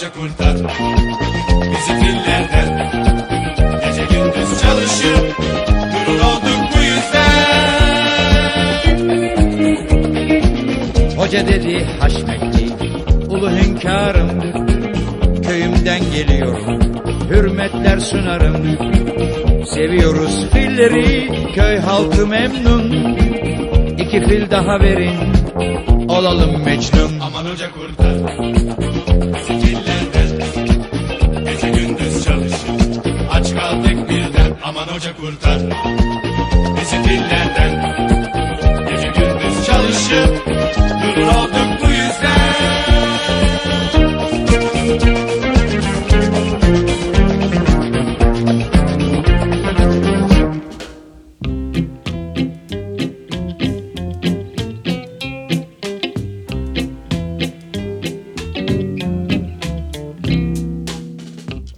hoca 0.00 0.12
kurtar 0.12 0.56
bizi 1.72 1.92
fillerden 2.00 2.70
Gece 3.84 4.02
gündüz 4.02 4.62
çalışıp 4.62 5.36
Durur 6.06 6.20
olduk 6.20 6.62
bu 6.74 6.78
yüzden. 6.82 7.30
Hoca 11.16 11.48
dedi 11.48 11.84
haşmetli 12.00 12.70
ulu 13.28 13.50
hünkârımdır. 13.50 14.54
Köyümden 15.42 16.00
geliyorum 16.12 16.80
hürmetler 17.30 17.98
sunarım. 17.98 18.76
Seviyoruz 19.66 20.46
filleri 20.52 21.28
köy 21.54 21.78
halkı 21.78 22.26
memnun. 22.26 23.16
İki 23.98 24.24
fil 24.24 24.50
daha 24.50 24.80
verin 24.80 25.18
olalım 26.08 26.64
mecnun. 26.64 27.20
Aman 27.20 27.44
hoca 27.44 27.70
kurtar 27.72 28.79
hoca 35.00 35.16
kurtar. 35.16 35.60
Bizi 36.80 37.02
fillerden 37.02 37.96
Gece 38.88 39.08
gündüz 39.08 39.66
çalışıp 39.66 40.46
Durur 41.16 41.26
olduk 41.26 41.80
bu 41.82 41.86
yüzden. 41.86 42.40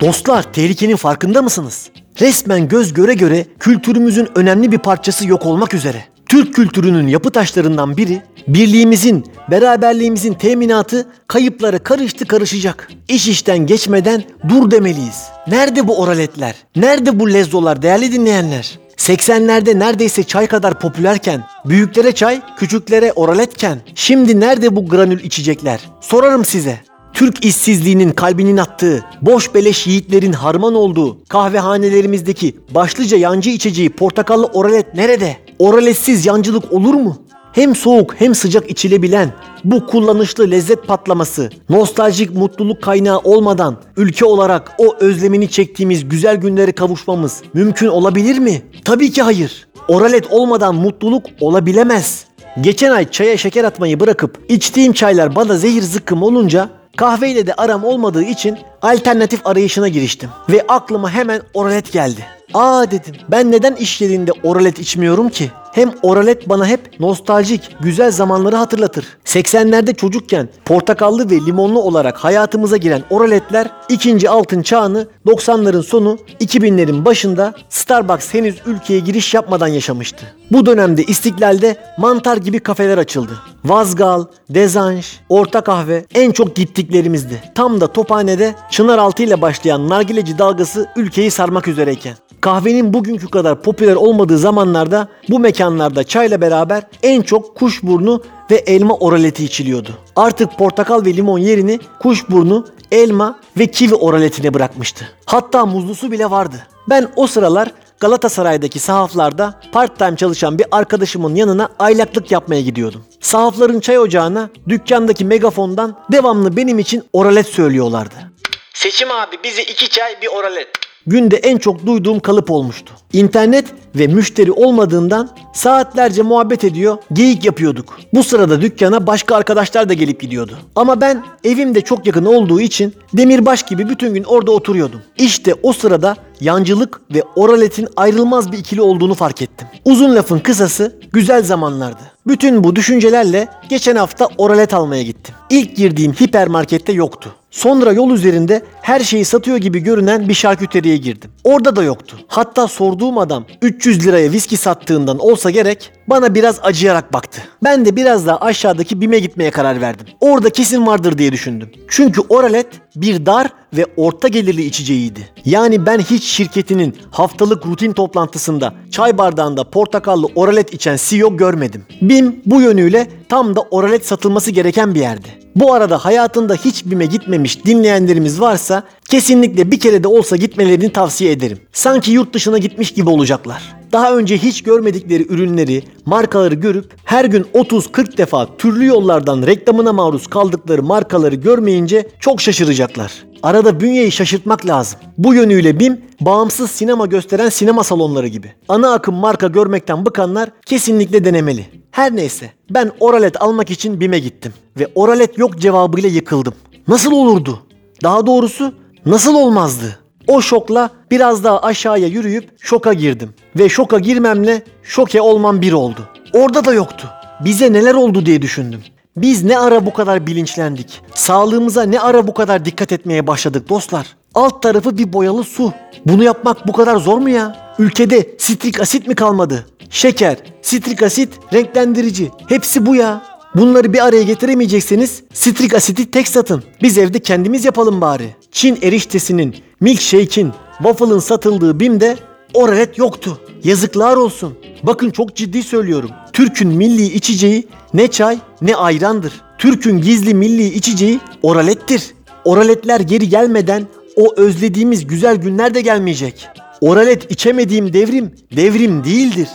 Dostlar 0.01 0.53
tehlikenin 0.53 0.97
farkında 0.97 1.43
mısınız? 1.43 1.91
Resmen 2.23 2.69
göz 2.69 2.93
göre 2.93 3.15
göre 3.15 3.47
kültürümüzün 3.61 4.29
önemli 4.35 4.73
bir 4.73 4.79
parçası 4.79 5.29
yok 5.29 5.47
olmak 5.47 5.75
üzere. 5.75 6.05
Türk 6.29 6.55
kültürünün 6.55 7.09
yapı 7.09 7.31
taşlarından 7.31 7.97
biri 7.97 8.23
birliğimizin, 8.49 9.25
beraberliğimizin 9.51 10.35
teminatı 10.35 11.07
kayıplara 11.27 11.79
karıştı 11.79 12.27
karışacak. 12.27 12.89
İş 13.09 13.29
işten 13.29 13.59
geçmeden 13.59 14.25
dur 14.49 14.71
demeliyiz. 14.71 15.23
Nerede 15.47 15.89
bu 15.89 16.01
oraletler? 16.01 16.55
Nerede 16.77 17.21
bu 17.21 17.33
lezzolar 17.33 17.83
değerli 17.83 18.13
dinleyenler? 18.13 18.79
80'lerde 18.97 19.79
neredeyse 19.79 20.23
çay 20.23 20.47
kadar 20.47 20.81
popülerken, 20.81 21.45
büyüklere 21.65 22.13
çay, 22.13 22.43
küçüklere 22.59 23.13
oraletken, 23.13 23.79
şimdi 23.95 24.41
nerede 24.41 24.77
bu 24.77 24.89
granül 24.89 25.21
içecekler? 25.25 25.81
Sorarım 26.01 26.45
size. 26.45 26.81
Türk 27.15 27.45
işsizliğinin 27.45 28.11
kalbinin 28.11 28.57
attığı, 28.57 29.05
boş 29.23 29.55
beleş 29.55 29.87
yiğitlerin 29.87 30.33
harman 30.33 30.75
olduğu 30.75 31.19
kahvehanelerimizdeki 31.29 32.57
başlıca 32.75 33.17
yancı 33.17 33.51
içeceği 33.51 33.91
portakallı 33.91 34.47
oralet 34.47 34.95
nerede? 34.95 35.37
Oraletsiz 35.59 36.27
yancılık 36.27 36.73
olur 36.73 36.95
mu? 36.95 37.17
Hem 37.53 37.77
soğuk 37.77 38.15
hem 38.21 38.35
sıcak 38.35 38.71
içilebilen 38.71 39.33
bu 39.65 39.87
kullanışlı 39.87 40.51
lezzet 40.51 40.87
patlaması, 40.87 41.51
nostaljik 41.71 42.35
mutluluk 42.35 42.83
kaynağı 42.83 43.19
olmadan 43.19 43.77
ülke 43.97 44.25
olarak 44.25 44.73
o 44.79 44.97
özlemini 45.01 45.51
çektiğimiz 45.51 46.09
güzel 46.09 46.37
günlere 46.37 46.73
kavuşmamız 46.73 47.43
mümkün 47.55 47.87
olabilir 47.87 48.39
mi? 48.39 48.63
Tabii 48.85 49.11
ki 49.13 49.23
hayır. 49.23 49.69
Oralet 49.89 50.33
olmadan 50.33 50.75
mutluluk 50.75 51.27
olabilemez. 51.41 52.25
Geçen 52.61 52.91
ay 52.91 53.11
çaya 53.11 53.37
şeker 53.37 53.65
atmayı 53.65 54.01
bırakıp 54.01 54.39
içtiğim 54.49 54.93
çaylar 54.93 55.37
bana 55.37 55.57
zehir 55.57 55.83
zıkkım 55.83 56.23
olunca 56.23 56.69
kahveyle 56.97 57.47
de 57.47 57.55
aram 57.55 57.85
olmadığı 57.85 58.23
için 58.23 58.59
alternatif 58.83 59.47
arayışına 59.47 59.89
giriştim. 59.89 60.31
Ve 60.49 60.65
aklıma 60.69 61.11
hemen 61.11 61.43
oralet 61.55 61.93
geldi. 61.93 62.27
Aa 62.55 62.91
dedim 62.91 63.15
ben 63.29 63.53
neden 63.53 63.75
iş 63.75 64.01
yerinde 64.01 64.31
oralet 64.43 64.79
içmiyorum 64.79 65.29
ki? 65.29 65.51
Hem 65.73 65.93
oralet 66.03 66.49
bana 66.49 66.67
hep 66.67 67.01
nostaljik, 67.01 67.77
güzel 67.81 68.11
zamanları 68.11 68.57
hatırlatır. 68.57 69.07
80'lerde 69.25 69.95
çocukken 69.95 70.49
portakallı 70.65 71.31
ve 71.31 71.35
limonlu 71.35 71.83
olarak 71.83 72.17
hayatımıza 72.17 72.77
giren 72.77 73.03
oraletler 73.11 73.71
ikinci 73.89 74.31
altın 74.31 74.63
çağını 74.63 75.09
90'ların 75.27 75.83
sonu 75.83 76.19
2000'lerin 76.41 77.05
başında 77.05 77.55
Starbucks 77.69 78.35
henüz 78.35 78.57
ülkeye 78.67 79.01
giriş 79.01 79.35
yapmadan 79.35 79.67
yaşamıştı. 79.67 80.27
Bu 80.51 80.67
dönemde 80.67 81.03
İstiklal'de 81.03 81.77
mantar 81.99 82.37
gibi 82.37 82.59
kafeler 82.59 82.99
açıldı. 82.99 83.33
Vazgal, 83.65 84.25
Dezanj, 84.51 85.07
Orta 85.29 85.61
Kahve 85.61 86.05
en 86.15 86.33
çok 86.33 86.57
gittiklerimizdi. 86.57 87.43
Tam 87.55 87.81
da 87.81 87.93
Tophane'de 87.93 88.55
Çınaraltı 88.71 89.23
ile 89.23 89.43
başlayan 89.43 89.89
nargileci 89.89 90.39
dalgası 90.39 90.89
ülkeyi 90.97 91.31
sarmak 91.31 91.69
üzereyken. 91.69 92.15
Kahvenin 92.43 92.95
bugünkü 92.95 93.29
kadar 93.29 93.63
popüler 93.63 93.95
olmadığı 93.95 94.39
zamanlarda 94.39 95.09
bu 95.29 95.39
mekanlarda 95.39 96.05
çayla 96.05 96.41
beraber 96.41 96.83
en 97.03 97.23
çok 97.23 97.57
kuşburnu 97.57 98.23
ve 98.51 98.57
elma 98.57 98.95
oraleti 98.95 99.45
içiliyordu. 99.45 99.91
Artık 100.17 100.59
portakal 100.59 101.05
ve 101.05 101.17
limon 101.17 101.39
yerini 101.39 101.81
kuşburnu, 102.01 102.67
elma 102.93 103.39
ve 103.59 103.67
kivi 103.67 103.95
oraletine 103.95 104.55
bırakmıştı. 104.55 105.05
Hatta 105.27 105.67
muzlusu 105.67 106.13
bile 106.13 106.31
vardı. 106.31 106.57
Ben 106.89 107.09
o 107.17 107.27
sıralar 107.27 107.73
Galatasaray'daki 108.01 108.79
sahaflarda 108.79 109.61
part-time 109.73 110.17
çalışan 110.17 110.59
bir 110.59 110.67
arkadaşımın 110.71 111.35
yanına 111.35 111.69
aylaklık 111.79 112.33
yapmaya 112.33 112.61
gidiyordum. 112.61 113.05
Sahafların 113.21 113.81
çay 113.81 113.99
ocağına 113.99 114.51
dükkandaki 114.69 115.25
megafondan 115.25 115.97
devamlı 116.13 116.57
benim 116.57 116.79
için 116.79 117.03
oralet 117.13 117.47
söylüyorlardı. 117.47 118.32
Seçim 118.75 119.11
abi 119.11 119.37
bize 119.45 119.63
iki 119.63 119.89
çay 119.89 120.23
bir 120.23 120.27
oralet. 120.27 120.69
Günde 121.07 121.37
en 121.37 121.59
çok 121.59 121.87
duyduğum 121.87 122.21
kalıp 122.21 122.51
olmuştu. 122.51 122.93
İnternet 123.13 123.65
ve 123.95 124.07
müşteri 124.07 124.53
olmadığından 124.53 125.31
saatlerce 125.55 126.23
muhabbet 126.23 126.65
ediyor, 126.65 126.99
geyik 127.13 127.45
yapıyorduk. 127.45 127.99
Bu 128.15 128.25
sırada 128.25 128.61
dükkana 128.61 129.07
başka 129.07 129.37
arkadaşlar 129.37 129.89
da 129.89 129.95
gelip 129.95 130.21
gidiyordu. 130.21 130.59
Ama 130.77 131.01
ben 131.01 131.25
evimde 131.45 131.81
çok 131.81 132.07
yakın 132.07 132.25
olduğu 132.25 132.61
için 132.61 132.95
demirbaş 133.13 133.63
gibi 133.63 133.89
bütün 133.89 134.15
gün 134.15 134.25
orada 134.25 134.51
oturuyordum. 134.51 135.03
İşte 135.17 135.55
o 135.63 135.73
sırada 135.73 136.17
yancılık 136.41 137.01
ve 137.15 137.23
oraletin 137.37 137.89
ayrılmaz 137.97 138.53
bir 138.53 138.59
ikili 138.59 138.83
olduğunu 138.83 139.15
fark 139.15 139.43
ettim. 139.43 139.69
Uzun 139.85 140.15
lafın 140.15 140.39
kısası 140.39 140.97
güzel 141.13 141.43
zamanlardı. 141.43 142.03
Bütün 142.27 142.65
bu 142.65 142.77
düşüncelerle 142.77 143.49
geçen 143.69 143.97
hafta 143.97 144.29
oralet 144.39 144.75
almaya 144.75 145.03
gittim. 145.03 145.35
İlk 145.51 145.77
girdiğim 145.77 146.13
hipermarkette 146.13 146.93
yoktu. 146.93 147.35
Sonra 147.53 147.93
yol 147.93 148.11
üzerinde 148.11 148.63
her 148.83 149.01
şeyi 149.01 149.25
satıyor 149.25 149.57
gibi 149.57 149.81
görünen 149.81 150.29
bir 150.29 150.35
şarküteriye 150.35 150.97
girdim. 150.97 151.31
Orada 151.45 151.77
da 151.77 151.83
yoktu. 151.83 152.17
Hatta 152.29 152.69
sorduğum 152.69 153.19
adam 153.19 153.45
300 153.63 154.07
liraya 154.07 154.33
viski 154.33 154.57
sattığından 154.57 155.19
olsa 155.19 155.51
gerek 155.51 155.91
bana 156.07 156.35
biraz 156.35 156.59
acıyarak 156.63 157.13
baktı. 157.13 157.43
Ben 157.65 157.85
de 157.85 157.97
biraz 157.97 158.27
daha 158.27 158.37
aşağıdaki 158.37 159.01
BİM'e 159.01 159.19
gitmeye 159.19 159.51
karar 159.51 159.81
verdim. 159.81 160.07
Orada 160.21 160.51
kesin 160.51 160.87
vardır 160.87 161.19
diye 161.19 161.33
düşündüm. 161.33 161.71
Çünkü 161.89 162.21
oralet 162.29 162.67
bir 162.97 163.27
dar 163.27 163.49
ve 163.77 163.87
orta 163.97 164.29
gelirli 164.29 164.65
içeceğiydi. 164.65 165.29
Yani 165.45 165.87
ben 165.87 165.99
hiç 165.99 166.25
şirketinin 166.25 166.97
haftalık 167.11 167.67
rutin 167.67 167.93
toplantısında 167.93 168.75
çay 168.91 169.19
bardağında 169.19 169.71
portakallı 169.71 170.27
oralet 170.35 170.75
içen 170.75 170.99
CEO 171.01 171.37
görmedim. 171.37 171.85
BİM 172.03 172.43
bu 172.47 172.61
yönüyle 172.61 173.09
tam 173.29 173.57
da 173.57 173.61
oralet 173.61 174.07
satılması 174.07 174.51
gereken 174.51 174.95
bir 174.95 175.01
yerdi. 175.01 175.29
Bu 175.57 175.75
arada 175.75 176.05
hayatında 176.05 176.55
hiç 176.55 176.87
BİM'e 176.87 177.07
gitmemiş 177.07 177.65
dinleyenlerimiz 177.65 178.41
varsa 178.41 178.83
kesinlikle 179.13 179.71
bir 179.71 179.81
kere 179.81 180.03
de 180.03 180.09
olsa 180.09 180.37
gitmelerini 180.37 180.93
tavsiye 180.93 181.33
ederim. 181.33 181.59
Sanki 181.73 182.13
yurt 182.13 182.35
dışına 182.35 182.59
gitmiş 182.59 182.93
gibi 182.93 183.11
olacaklar. 183.11 183.77
Daha 183.93 184.17
önce 184.17 184.39
hiç 184.39 184.63
görmedikleri 184.63 185.27
ürünleri, 185.33 185.83
markaları 186.07 186.55
görüp 186.55 186.93
her 187.05 187.25
gün 187.25 187.47
30-40 187.55 188.17
defa 188.17 188.57
türlü 188.57 188.87
yollardan 188.87 189.47
reklamına 189.47 189.93
maruz 189.93 190.27
kaldıkları 190.27 190.83
markaları 190.83 191.35
görmeyince 191.35 192.09
çok 192.21 192.41
şaşıracaklar. 192.41 193.13
Arada 193.43 193.81
bünyeyi 193.81 194.13
şaşırtmak 194.13 194.67
lazım. 194.67 195.01
Bu 195.19 195.35
yönüyle 195.35 195.81
BİM 195.81 196.01
bağımsız 196.21 196.71
sinema 196.71 197.07
gösteren 197.07 197.49
sinema 197.49 197.85
salonları 197.85 198.27
gibi. 198.27 198.53
Ana 198.69 198.93
akım 198.93 199.15
marka 199.15 199.47
görmekten 199.47 200.07
bıkanlar 200.07 200.51
kesinlikle 200.67 201.25
denemeli. 201.25 201.67
Her 201.91 202.17
neyse 202.17 202.51
ben 202.71 202.91
oralet 203.01 203.43
almak 203.43 203.71
için 203.71 204.01
BİM'e 204.01 204.19
gittim 204.19 204.53
ve 204.79 204.89
oralet 204.95 205.39
yok 205.39 205.59
cevabıyla 205.59 206.09
yıkıldım. 206.09 206.55
Nasıl 206.89 207.13
olurdu? 207.13 207.59
Daha 208.03 208.27
doğrusu 208.27 208.82
nasıl 209.07 209.35
olmazdı? 209.35 209.99
O 210.27 210.43
şokla 210.43 210.91
biraz 211.11 211.45
daha 211.45 211.61
aşağıya 211.61 212.07
yürüyüp 212.07 212.51
şoka 212.61 212.93
girdim. 212.93 213.35
Ve 213.59 213.69
şoka 213.69 213.99
girmemle 213.99 214.63
şoke 214.83 215.21
olmam 215.21 215.61
bir 215.61 215.73
oldu. 215.73 216.09
Orada 216.33 216.65
da 216.65 216.73
yoktu. 216.75 217.09
Bize 217.45 217.73
neler 217.73 217.95
oldu 217.95 218.27
diye 218.27 218.43
düşündüm. 218.43 218.81
Biz 219.17 219.45
ne 219.45 219.59
ara 219.59 219.87
bu 219.87 219.93
kadar 219.93 220.27
bilinçlendik? 220.27 221.01
Sağlığımıza 221.15 221.83
ne 221.83 222.01
ara 222.01 222.27
bu 222.27 222.35
kadar 222.35 222.65
dikkat 222.65 222.93
etmeye 222.93 223.27
başladık 223.27 223.69
dostlar? 223.69 224.07
Alt 224.35 224.63
tarafı 224.63 224.99
bir 224.99 225.13
boyalı 225.13 225.45
su. 225.45 225.73
Bunu 226.07 226.25
yapmak 226.25 226.69
bu 226.69 226.73
kadar 226.73 226.97
zor 226.97 227.19
mu 227.19 227.29
ya? 227.29 227.75
Ülkede 227.79 228.31
sitrik 228.39 228.81
asit 228.81 229.07
mi 229.09 229.15
kalmadı? 229.15 229.67
Şeker, 229.91 230.37
sitrik 230.63 231.03
asit, 231.03 231.29
renklendirici. 231.53 232.31
Hepsi 232.49 232.87
bu 232.87 232.95
ya. 232.95 233.23
Bunları 233.55 233.93
bir 233.93 234.07
araya 234.07 234.23
getiremeyecekseniz 234.23 235.23
sitrik 235.33 235.75
asiti 235.75 236.11
tek 236.11 236.29
satın. 236.29 236.63
Biz 236.83 236.99
evde 236.99 237.19
kendimiz 237.19 237.65
yapalım 237.65 238.01
bari. 238.01 238.37
Çin 238.53 238.79
eriştesinin, 238.83 239.57
milkshake'in, 239.81 240.53
waffle'ın 240.79 241.19
satıldığı 241.19 241.81
BİM'de 241.81 242.17
oralet 242.55 242.99
yoktu. 242.99 243.41
Yazıklar 243.65 244.17
olsun. 244.17 244.59
Bakın 244.83 245.11
çok 245.11 245.37
ciddi 245.37 245.63
söylüyorum. 245.63 246.11
Türk'ün 246.33 246.69
milli 246.69 247.05
içeceği 247.05 247.69
ne 247.95 248.09
çay 248.09 248.39
ne 248.63 248.77
ayrandır. 248.77 249.33
Türk'ün 249.59 250.01
gizli 250.01 250.35
milli 250.35 250.67
içeceği 250.67 251.21
oralettir. 251.43 252.15
Oraletler 252.45 253.01
geri 253.01 253.29
gelmeden 253.29 253.87
o 254.17 254.35
özlediğimiz 254.37 255.07
güzel 255.07 255.37
günler 255.37 255.75
de 255.75 255.81
gelmeyecek. 255.81 256.49
Oralet 256.81 257.31
içemediğim 257.31 257.93
devrim, 257.93 258.35
devrim 258.57 259.05
değildir. 259.05 259.49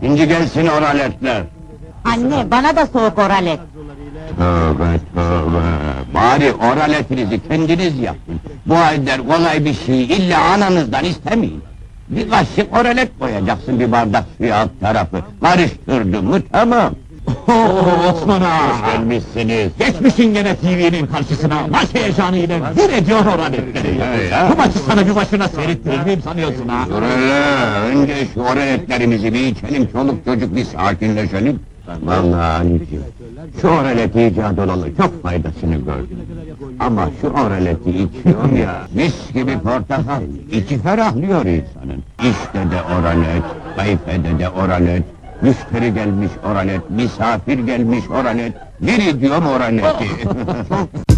Şimdi 0.00 0.28
gelsin 0.28 0.66
oraletler. 0.66 1.42
Anne 2.04 2.50
bana 2.50 2.76
da 2.76 2.86
soğuk 2.86 3.18
oralet. 3.18 3.60
Tövbe 4.38 5.00
tövbe. 5.14 5.62
Bari 6.14 6.52
oraletinizi 6.52 7.48
kendiniz 7.48 7.98
yapın. 7.98 8.40
Bu 8.66 8.76
halde 8.76 9.16
kolay 9.28 9.64
bir 9.64 9.74
şey 9.74 10.04
illa 10.04 10.40
ananızdan 10.44 11.04
istemeyin. 11.04 11.62
Bir 12.08 12.30
kaşık 12.30 12.76
oralet 12.80 13.10
koyacaksın 13.20 13.80
bir 13.80 13.92
bardak 13.92 14.24
suya 14.38 14.56
alt 14.56 14.70
tarafı. 14.80 15.16
Karıştırdın 15.42 16.24
mı 16.24 16.38
tamam. 16.52 16.94
Osman 18.10 18.40
ağa! 18.40 18.68
Hoş 18.68 18.92
gelmişsiniz. 18.92 19.72
Geçmişin 19.78 20.34
gene 20.34 20.56
TV'nin 20.56 21.06
karşısına, 21.06 21.66
maç 21.70 21.94
heyecanıyla 21.94 22.58
bir 22.76 22.92
ediyor 22.92 23.26
oraletleri. 23.26 24.00
Bu 24.52 24.56
maçı 24.56 24.78
sana 24.78 25.06
bir 25.06 25.14
başına 25.14 25.48
seyrettirir 25.48 26.04
miyim 26.04 26.22
sanıyorsun 26.22 26.68
ha? 26.68 26.86
Dur 26.88 27.02
hele, 27.02 27.40
önce 27.80 28.14
şu 28.34 28.40
oraletlerimizi 28.40 29.34
bir 29.34 29.40
içelim, 29.40 29.88
çoluk 29.92 30.24
çocuk 30.24 30.56
bir 30.56 30.64
sakinleşelim. 30.64 31.60
Vallahi 32.02 32.60
anneciğim, 32.60 33.04
şu 33.60 33.68
oralet 33.68 34.16
icat 34.16 34.58
olalı 34.58 34.96
çok 34.96 35.22
faydasını 35.22 35.76
gördüm. 35.76 36.18
Ama 36.80 37.10
şu 37.20 37.28
oraleti 37.28 37.90
içiyor 37.90 38.52
ya, 38.52 38.86
mis 38.94 39.32
gibi 39.32 39.58
portakal, 39.58 40.22
içi 40.52 40.78
ferahlıyor 40.78 41.44
insanın. 41.44 42.02
İşte 42.18 42.70
de 42.70 42.82
oralet, 42.98 43.42
kayfede 43.76 44.38
de 44.38 44.48
oralet, 44.48 45.02
müşteri 45.42 45.94
gelmiş 45.94 46.30
oralet, 46.50 46.90
misafir 46.90 47.58
gelmiş 47.58 48.04
oralet, 48.10 48.52
biri 48.80 49.20
diyor 49.20 49.42
oraleti. 49.42 50.06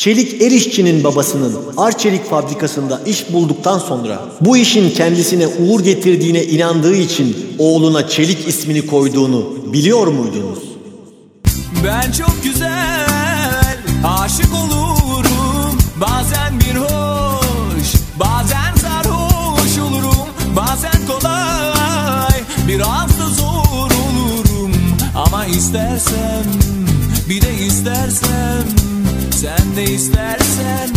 Çelik 0.00 0.42
Erişçi'nin 0.42 1.04
babasının 1.04 1.56
Arçelik 1.76 2.30
fabrikasında 2.30 3.00
iş 3.06 3.32
bulduktan 3.32 3.78
sonra 3.78 4.20
bu 4.40 4.56
işin 4.56 4.90
kendisine 4.90 5.46
uğur 5.46 5.80
getirdiğine 5.80 6.44
inandığı 6.44 6.96
için 6.96 7.36
oğluna 7.58 8.08
Çelik 8.08 8.48
ismini 8.48 8.86
koyduğunu 8.86 9.72
biliyor 9.72 10.06
muydunuz? 10.06 10.58
Ben 11.84 12.12
çok 12.12 12.44
güzel 12.44 13.76
aşık 14.04 14.54
olurum. 14.54 15.78
Bazen 15.96 16.60
bir 16.60 16.76
hoş 16.76 17.94
bazen 18.20 18.74
sarhoş 18.80 19.78
olurum. 19.78 20.28
Bazen 20.56 21.06
kolay 21.06 22.40
biraz 22.68 23.18
da 23.18 23.28
zor 23.36 23.90
olurum. 23.90 24.72
Ama 25.14 25.46
istersem 25.46 26.44
bir 27.28 27.42
de 27.42 27.54
istersem 27.66 28.79
Sen 29.40 29.76
de 29.76 29.84
istersen 29.84 30.90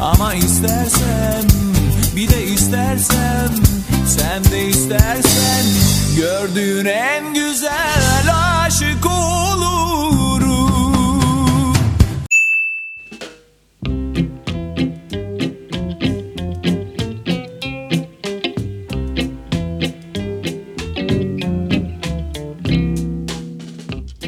ama 0.00 0.34
istersem 0.34 1.42
Bir 2.16 2.28
de 2.28 2.44
istersem 2.44 3.48
sen 4.06 4.44
de 4.52 4.68
istersen 4.68 5.64
Gördüğün 6.16 6.86
en 6.86 7.34
güzel 7.34 8.24
aşık 8.34 9.06
olurum. 9.06 10.48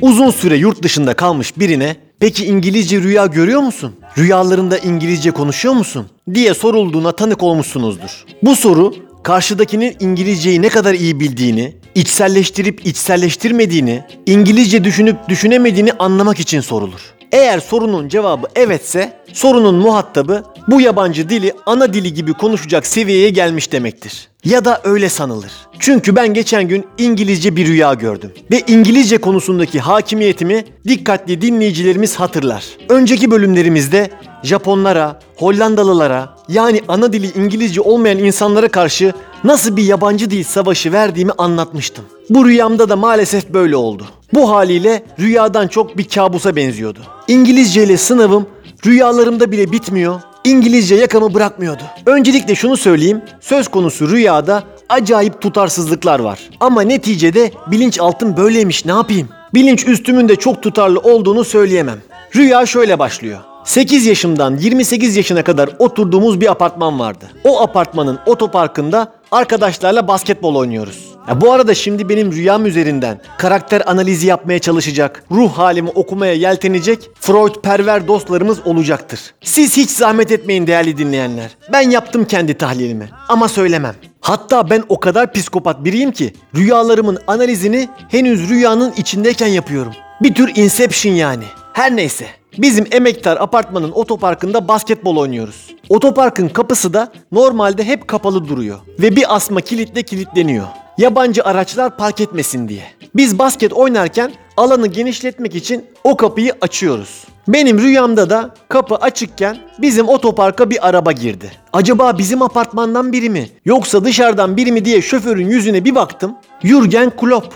Uzun 0.01 0.31
süre 0.31 0.57
yurt 0.57 0.83
dışında 0.83 1.15
kalmış 1.15 1.59
birine 1.59 2.10
peki 2.21 2.47
İngilizce 2.47 3.01
rüya 3.01 3.27
görüyor 3.27 3.61
musun? 3.61 3.95
Rüyalarında 4.19 4.79
İngilizce 4.79 5.31
konuşuyor 5.31 5.75
musun? 5.75 6.07
diye 6.35 6.55
sorulduğuna 6.55 7.13
tanık 7.13 7.43
olmuşsunuzdur. 7.43 8.25
Bu 8.43 8.57
soru 8.57 8.95
karşıdakinin 9.23 9.97
İngilizceyi 10.01 10.63
ne 10.63 10.69
kadar 10.69 10.95
iyi 10.95 11.21
bildiğini, 11.21 11.77
içselleştirip 11.95 12.87
içselleştirmediğini, 12.87 14.03
İngilizce 14.27 14.85
düşünüp 14.85 15.29
düşünemediğini 15.29 15.93
anlamak 15.93 16.41
için 16.41 16.61
sorulur. 16.61 17.01
Eğer 17.33 17.61
sorunun 17.61 18.09
cevabı 18.09 18.47
evetse, 18.55 19.13
sorunun 19.33 19.75
muhatabı 19.75 20.45
bu 20.69 20.81
yabancı 20.81 21.29
dili 21.29 21.53
ana 21.67 21.93
dili 21.95 22.15
gibi 22.15 22.33
konuşacak 22.33 22.87
seviyeye 22.87 23.31
gelmiş 23.31 23.73
demektir. 23.73 24.30
Ya 24.45 24.65
da 24.65 24.81
öyle 24.85 25.09
sanılır. 25.09 25.53
Çünkü 25.79 26.17
ben 26.17 26.35
geçen 26.35 26.69
gün 26.69 26.85
İngilizce 26.99 27.57
bir 27.57 27.67
rüya 27.67 27.95
gördüm. 27.95 28.33
Ve 28.51 28.61
İngilizce 28.67 29.19
konusundaki 29.19 29.81
hakimiyetimi 29.81 30.65
dikkatli 30.89 31.41
dinleyicilerimiz 31.41 32.17
hatırlar. 32.17 32.65
Önceki 32.89 33.31
bölümlerimizde 33.31 34.11
Japonlara, 34.43 35.21
Hollandalılara 35.37 36.37
yani 36.49 36.83
ana 36.89 37.13
dili 37.13 37.31
İngilizce 37.39 37.81
olmayan 37.81 38.19
insanlara 38.19 38.69
karşı 38.69 39.13
nasıl 39.45 39.77
bir 39.77 39.83
yabancı 39.85 40.31
dil 40.31 40.45
savaşı 40.45 40.93
verdiğimi 40.93 41.33
anlatmıştım. 41.39 42.05
Bu 42.31 42.49
rüyamda 42.49 42.89
da 42.89 42.97
maalesef 42.97 43.49
böyle 43.49 43.77
oldu. 43.77 44.07
Bu 44.35 44.51
haliyle 44.51 45.03
rüyadan 45.21 45.69
çok 45.69 45.99
bir 45.99 46.05
kabusa 46.09 46.57
benziyordu. 46.57 47.01
İngilizce 47.29 47.85
ile 47.85 47.97
sınavım 47.97 48.47
rüyalarımda 48.87 49.53
bile 49.53 49.73
bitmiyor. 49.73 50.21
İngilizce 50.45 50.95
yakamı 50.95 51.35
bırakmıyordu. 51.35 51.83
Öncelikle 52.07 52.55
şunu 52.55 52.77
söyleyeyim. 52.77 53.23
Söz 53.41 53.69
konusu 53.69 54.11
rüyada 54.11 54.63
acayip 54.89 55.41
tutarsızlıklar 55.41 56.21
var. 56.21 56.39
Ama 56.61 56.83
neticede 56.83 57.51
bilinçaltım 57.71 58.37
böyleymiş 58.37 58.85
ne 58.85 58.93
yapayım? 58.93 59.29
Bilinç 59.55 59.87
üstümün 59.87 60.29
de 60.29 60.37
çok 60.37 60.63
tutarlı 60.63 60.99
olduğunu 60.99 61.45
söyleyemem. 61.45 61.99
Rüya 62.37 62.67
şöyle 62.67 62.99
başlıyor. 62.99 63.39
8 63.65 64.07
yaşımdan 64.07 64.57
28 64.57 65.17
yaşına 65.17 65.45
kadar 65.45 65.71
oturduğumuz 65.79 66.41
bir 66.41 66.51
apartman 66.51 66.99
vardı. 66.99 67.31
O 67.45 67.61
apartmanın 67.61 68.19
otoparkında 68.27 69.13
arkadaşlarla 69.33 70.09
basketbol 70.09 70.55
oynuyoruz. 70.55 71.10
Ya 71.29 71.41
bu 71.41 71.53
arada 71.53 71.75
şimdi 71.75 72.09
benim 72.09 72.33
rüyam 72.33 72.67
üzerinden 72.67 73.21
karakter 73.39 73.83
analizi 73.87 74.27
yapmaya 74.27 74.59
çalışacak, 74.59 75.25
ruh 75.31 75.53
halimi 75.53 75.89
okumaya 75.89 76.33
yeltenecek 76.33 77.11
Freud 77.21 77.55
perver 77.63 78.09
dostlarımız 78.09 78.67
olacaktır. 78.67 79.21
Siz 79.41 79.77
hiç 79.77 79.91
zahmet 79.91 80.33
etmeyin 80.33 80.67
değerli 80.67 80.99
dinleyenler. 80.99 81.51
Ben 81.73 81.91
yaptım 81.91 82.25
kendi 82.25 82.55
tahlilimi 82.55 83.09
ama 83.29 83.49
söylemem. 83.49 83.95
Hatta 84.21 84.71
ben 84.71 84.83
o 84.89 85.01
kadar 85.01 85.33
psikopat 85.33 85.85
biriyim 85.85 86.13
ki 86.13 86.35
rüyalarımın 86.57 87.19
analizini 87.27 87.89
henüz 88.09 88.49
rüyanın 88.49 88.93
içindeyken 88.97 89.47
yapıyorum. 89.49 89.93
Bir 90.23 90.35
tür 90.35 90.53
inception 90.57 91.13
yani. 91.13 91.45
Her 91.73 91.97
neyse. 91.97 92.27
Bizim 92.59 92.87
emektar 92.93 93.37
apartmanın 93.41 93.93
otoparkında 93.93 94.69
basketbol 94.69 95.17
oynuyoruz. 95.17 95.75
Otoparkın 95.89 96.49
kapısı 96.49 96.95
da 96.95 97.13
normalde 97.33 97.85
hep 97.85 98.09
kapalı 98.09 98.49
duruyor 98.49 98.79
ve 98.99 99.17
bir 99.17 99.35
asma 99.35 99.61
kilitle 99.61 100.03
kilitleniyor. 100.03 100.67
Yabancı 101.01 101.45
araçlar 101.45 101.97
park 101.97 102.21
etmesin 102.21 102.69
diye. 102.69 102.83
Biz 103.17 103.39
basket 103.39 103.73
oynarken 103.73 104.33
alanı 104.57 104.87
genişletmek 104.87 105.55
için 105.55 105.85
o 106.05 106.17
kapıyı 106.17 106.53
açıyoruz. 106.61 107.25
Benim 107.49 107.79
rüyamda 107.79 108.31
da 108.31 108.55
kapı 108.69 108.95
açıkken 108.95 109.59
bizim 109.79 110.09
otoparka 110.09 110.71
bir 110.71 110.89
araba 110.89 111.13
girdi. 111.13 111.53
Acaba 111.73 112.19
bizim 112.19 112.43
apartmandan 112.43 113.13
biri 113.13 113.31
mi 113.31 113.49
yoksa 113.65 114.05
dışarıdan 114.05 114.57
biri 114.57 114.73
mi 114.73 114.85
diye 114.85 115.03
şoförün 115.03 115.49
yüzüne 115.49 115.85
bir 115.85 115.95
baktım. 115.95 116.37
Jürgen 116.63 117.11
Klopp. 117.11 117.55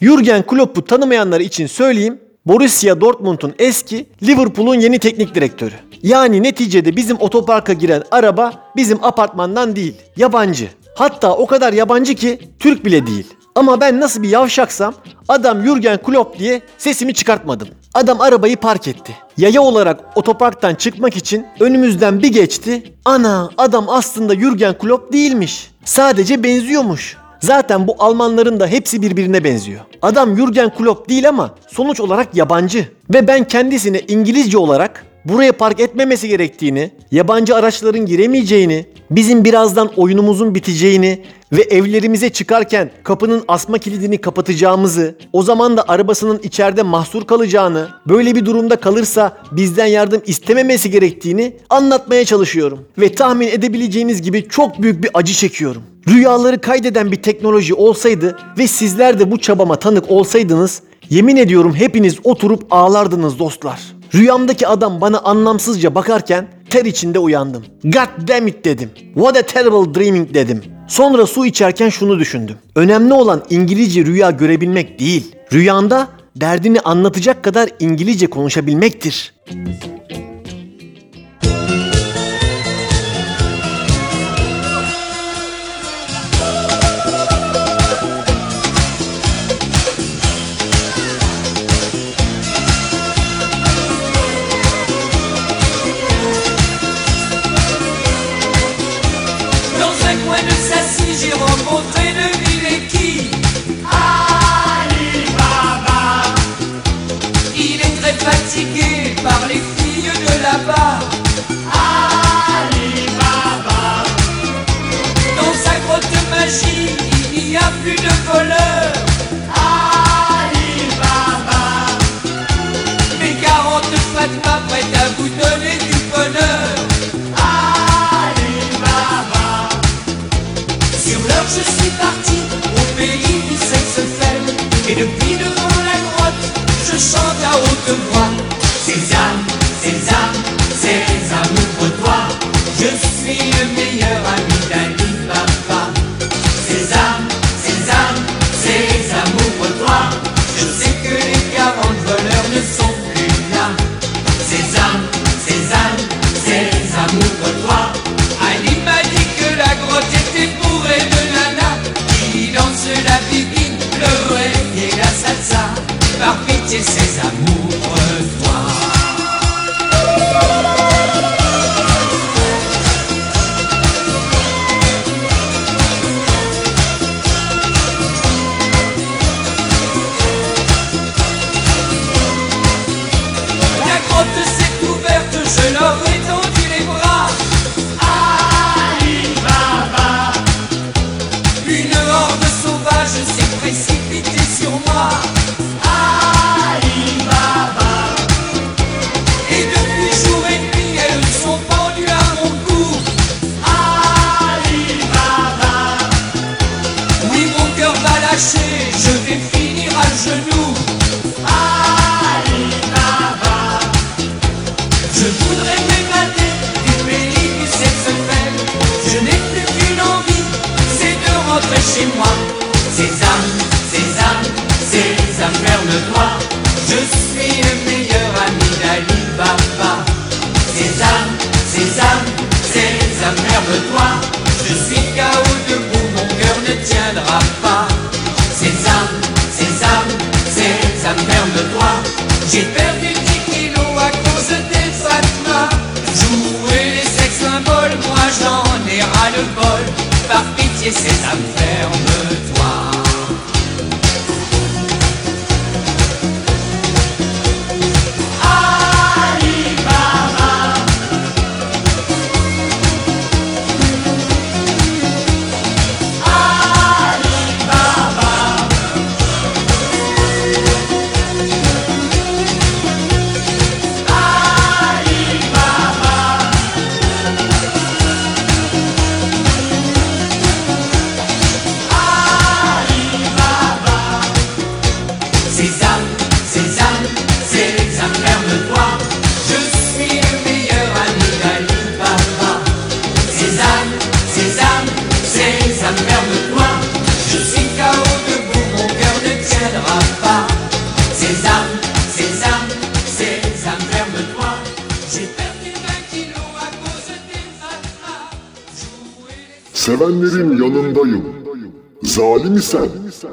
Jürgen 0.00 0.42
Klopp'u 0.42 0.84
tanımayanlar 0.84 1.40
için 1.40 1.66
söyleyeyim. 1.66 2.20
Borussia 2.46 3.00
Dortmund'un 3.00 3.54
eski, 3.58 4.06
Liverpool'un 4.22 4.74
yeni 4.74 4.98
teknik 4.98 5.34
direktörü. 5.34 5.74
Yani 6.02 6.42
neticede 6.42 6.96
bizim 6.96 7.16
otoparka 7.20 7.72
giren 7.72 8.02
araba 8.10 8.52
bizim 8.76 9.04
apartmandan 9.04 9.76
değil, 9.76 9.94
yabancı. 10.16 10.68
Hatta 10.94 11.34
o 11.36 11.46
kadar 11.46 11.72
yabancı 11.72 12.14
ki 12.14 12.38
Türk 12.58 12.84
bile 12.84 13.06
değil. 13.06 13.26
Ama 13.54 13.80
ben 13.80 14.00
nasıl 14.00 14.22
bir 14.22 14.28
yavşaksam 14.28 14.94
adam 15.28 15.62
Jürgen 15.62 15.98
Klopp 16.02 16.38
diye 16.38 16.62
sesimi 16.78 17.14
çıkartmadım. 17.14 17.68
Adam 17.94 18.20
arabayı 18.20 18.56
park 18.56 18.88
etti. 18.88 19.16
Yaya 19.36 19.62
olarak 19.62 20.00
otoparktan 20.14 20.74
çıkmak 20.74 21.16
için 21.16 21.46
önümüzden 21.60 22.22
bir 22.22 22.32
geçti. 22.32 22.92
Ana 23.04 23.50
adam 23.58 23.88
aslında 23.88 24.34
Jürgen 24.34 24.78
Klopp 24.78 25.12
değilmiş. 25.12 25.70
Sadece 25.84 26.42
benziyormuş. 26.42 27.16
Zaten 27.40 27.86
bu 27.86 27.96
Almanların 27.98 28.60
da 28.60 28.66
hepsi 28.66 29.02
birbirine 29.02 29.44
benziyor. 29.44 29.80
Adam 30.02 30.36
Jürgen 30.36 30.74
Klopp 30.74 31.08
değil 31.08 31.28
ama 31.28 31.54
sonuç 31.68 32.00
olarak 32.00 32.34
yabancı. 32.34 32.88
Ve 33.14 33.26
ben 33.26 33.44
kendisine 33.44 34.00
İngilizce 34.00 34.58
olarak 34.58 35.04
buraya 35.24 35.52
park 35.52 35.80
etmemesi 35.80 36.28
gerektiğini, 36.28 36.90
yabancı 37.10 37.56
araçların 37.56 38.06
giremeyeceğini, 38.06 38.86
bizim 39.10 39.44
birazdan 39.44 39.90
oyunumuzun 39.96 40.54
biteceğini 40.54 41.22
ve 41.52 41.62
evlerimize 41.62 42.30
çıkarken 42.30 42.90
kapının 43.04 43.44
asma 43.48 43.78
kilidini 43.78 44.18
kapatacağımızı, 44.18 45.14
o 45.32 45.42
zaman 45.42 45.76
da 45.76 45.84
arabasının 45.88 46.40
içeride 46.42 46.82
mahsur 46.82 47.24
kalacağını, 47.24 47.88
böyle 48.08 48.34
bir 48.34 48.46
durumda 48.46 48.76
kalırsa 48.76 49.38
bizden 49.52 49.86
yardım 49.86 50.22
istememesi 50.26 50.90
gerektiğini 50.90 51.56
anlatmaya 51.70 52.24
çalışıyorum. 52.24 52.84
Ve 52.98 53.14
tahmin 53.14 53.48
edebileceğiniz 53.48 54.22
gibi 54.22 54.48
çok 54.48 54.82
büyük 54.82 55.04
bir 55.04 55.10
acı 55.14 55.32
çekiyorum. 55.32 55.82
Rüyaları 56.08 56.60
kaydeden 56.60 57.12
bir 57.12 57.22
teknoloji 57.22 57.74
olsaydı 57.74 58.38
ve 58.58 58.66
sizler 58.66 59.18
de 59.18 59.30
bu 59.30 59.38
çabama 59.38 59.76
tanık 59.76 60.10
olsaydınız, 60.10 60.82
yemin 61.10 61.36
ediyorum 61.36 61.74
hepiniz 61.74 62.16
oturup 62.24 62.66
ağlardınız 62.70 63.38
dostlar. 63.38 63.80
Rüyamdaki 64.14 64.66
adam 64.66 65.00
bana 65.00 65.18
anlamsızca 65.18 65.94
bakarken 65.94 66.48
ter 66.70 66.84
içinde 66.84 67.18
uyandım. 67.18 67.64
God 67.84 68.28
damn 68.28 68.46
it 68.46 68.64
dedim. 68.64 68.90
What 69.14 69.36
a 69.36 69.42
terrible 69.42 70.00
dreaming 70.00 70.34
dedim. 70.34 70.62
Sonra 70.88 71.26
su 71.26 71.46
içerken 71.46 71.88
şunu 71.88 72.18
düşündüm. 72.18 72.56
Önemli 72.76 73.14
olan 73.14 73.44
İngilizce 73.50 74.04
rüya 74.04 74.30
görebilmek 74.30 74.98
değil. 74.98 75.36
Rüyanda 75.52 76.08
derdini 76.36 76.80
anlatacak 76.80 77.44
kadar 77.44 77.68
İngilizce 77.80 78.26
konuşabilmektir. 78.26 79.34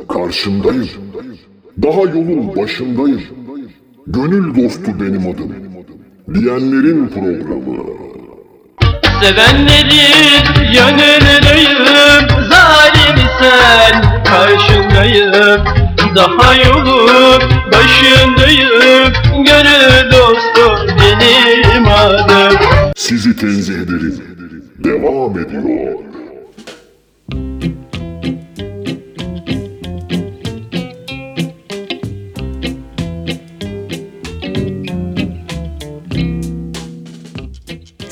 Karşındayım. 0.08 0.90
Daha 1.84 2.02
yolun 2.02 2.56
başındayım. 2.56 3.22
Gönül 4.08 4.64
dostu 4.64 4.92
benim 5.00 5.22
adım. 5.22 5.54
Diyenlerin 6.34 7.08
programı. 7.08 8.00
Sevenlerin 9.22 10.74
yanındayım 10.74 11.88
Zalim 12.50 13.18
sen 13.40 14.24
karşındayım 14.24 15.66
Daha 16.16 16.56
yolun 16.56 17.42
başındayım 17.72 19.14
Gönül 19.46 20.12
dostu 20.12 20.88
benim 21.00 21.88
adım 21.88 22.60
Sizi 22.96 23.36
tenzih 23.36 23.76
ederim. 23.76 24.24
Devam 24.84 25.40
ediyor. 25.40 26.00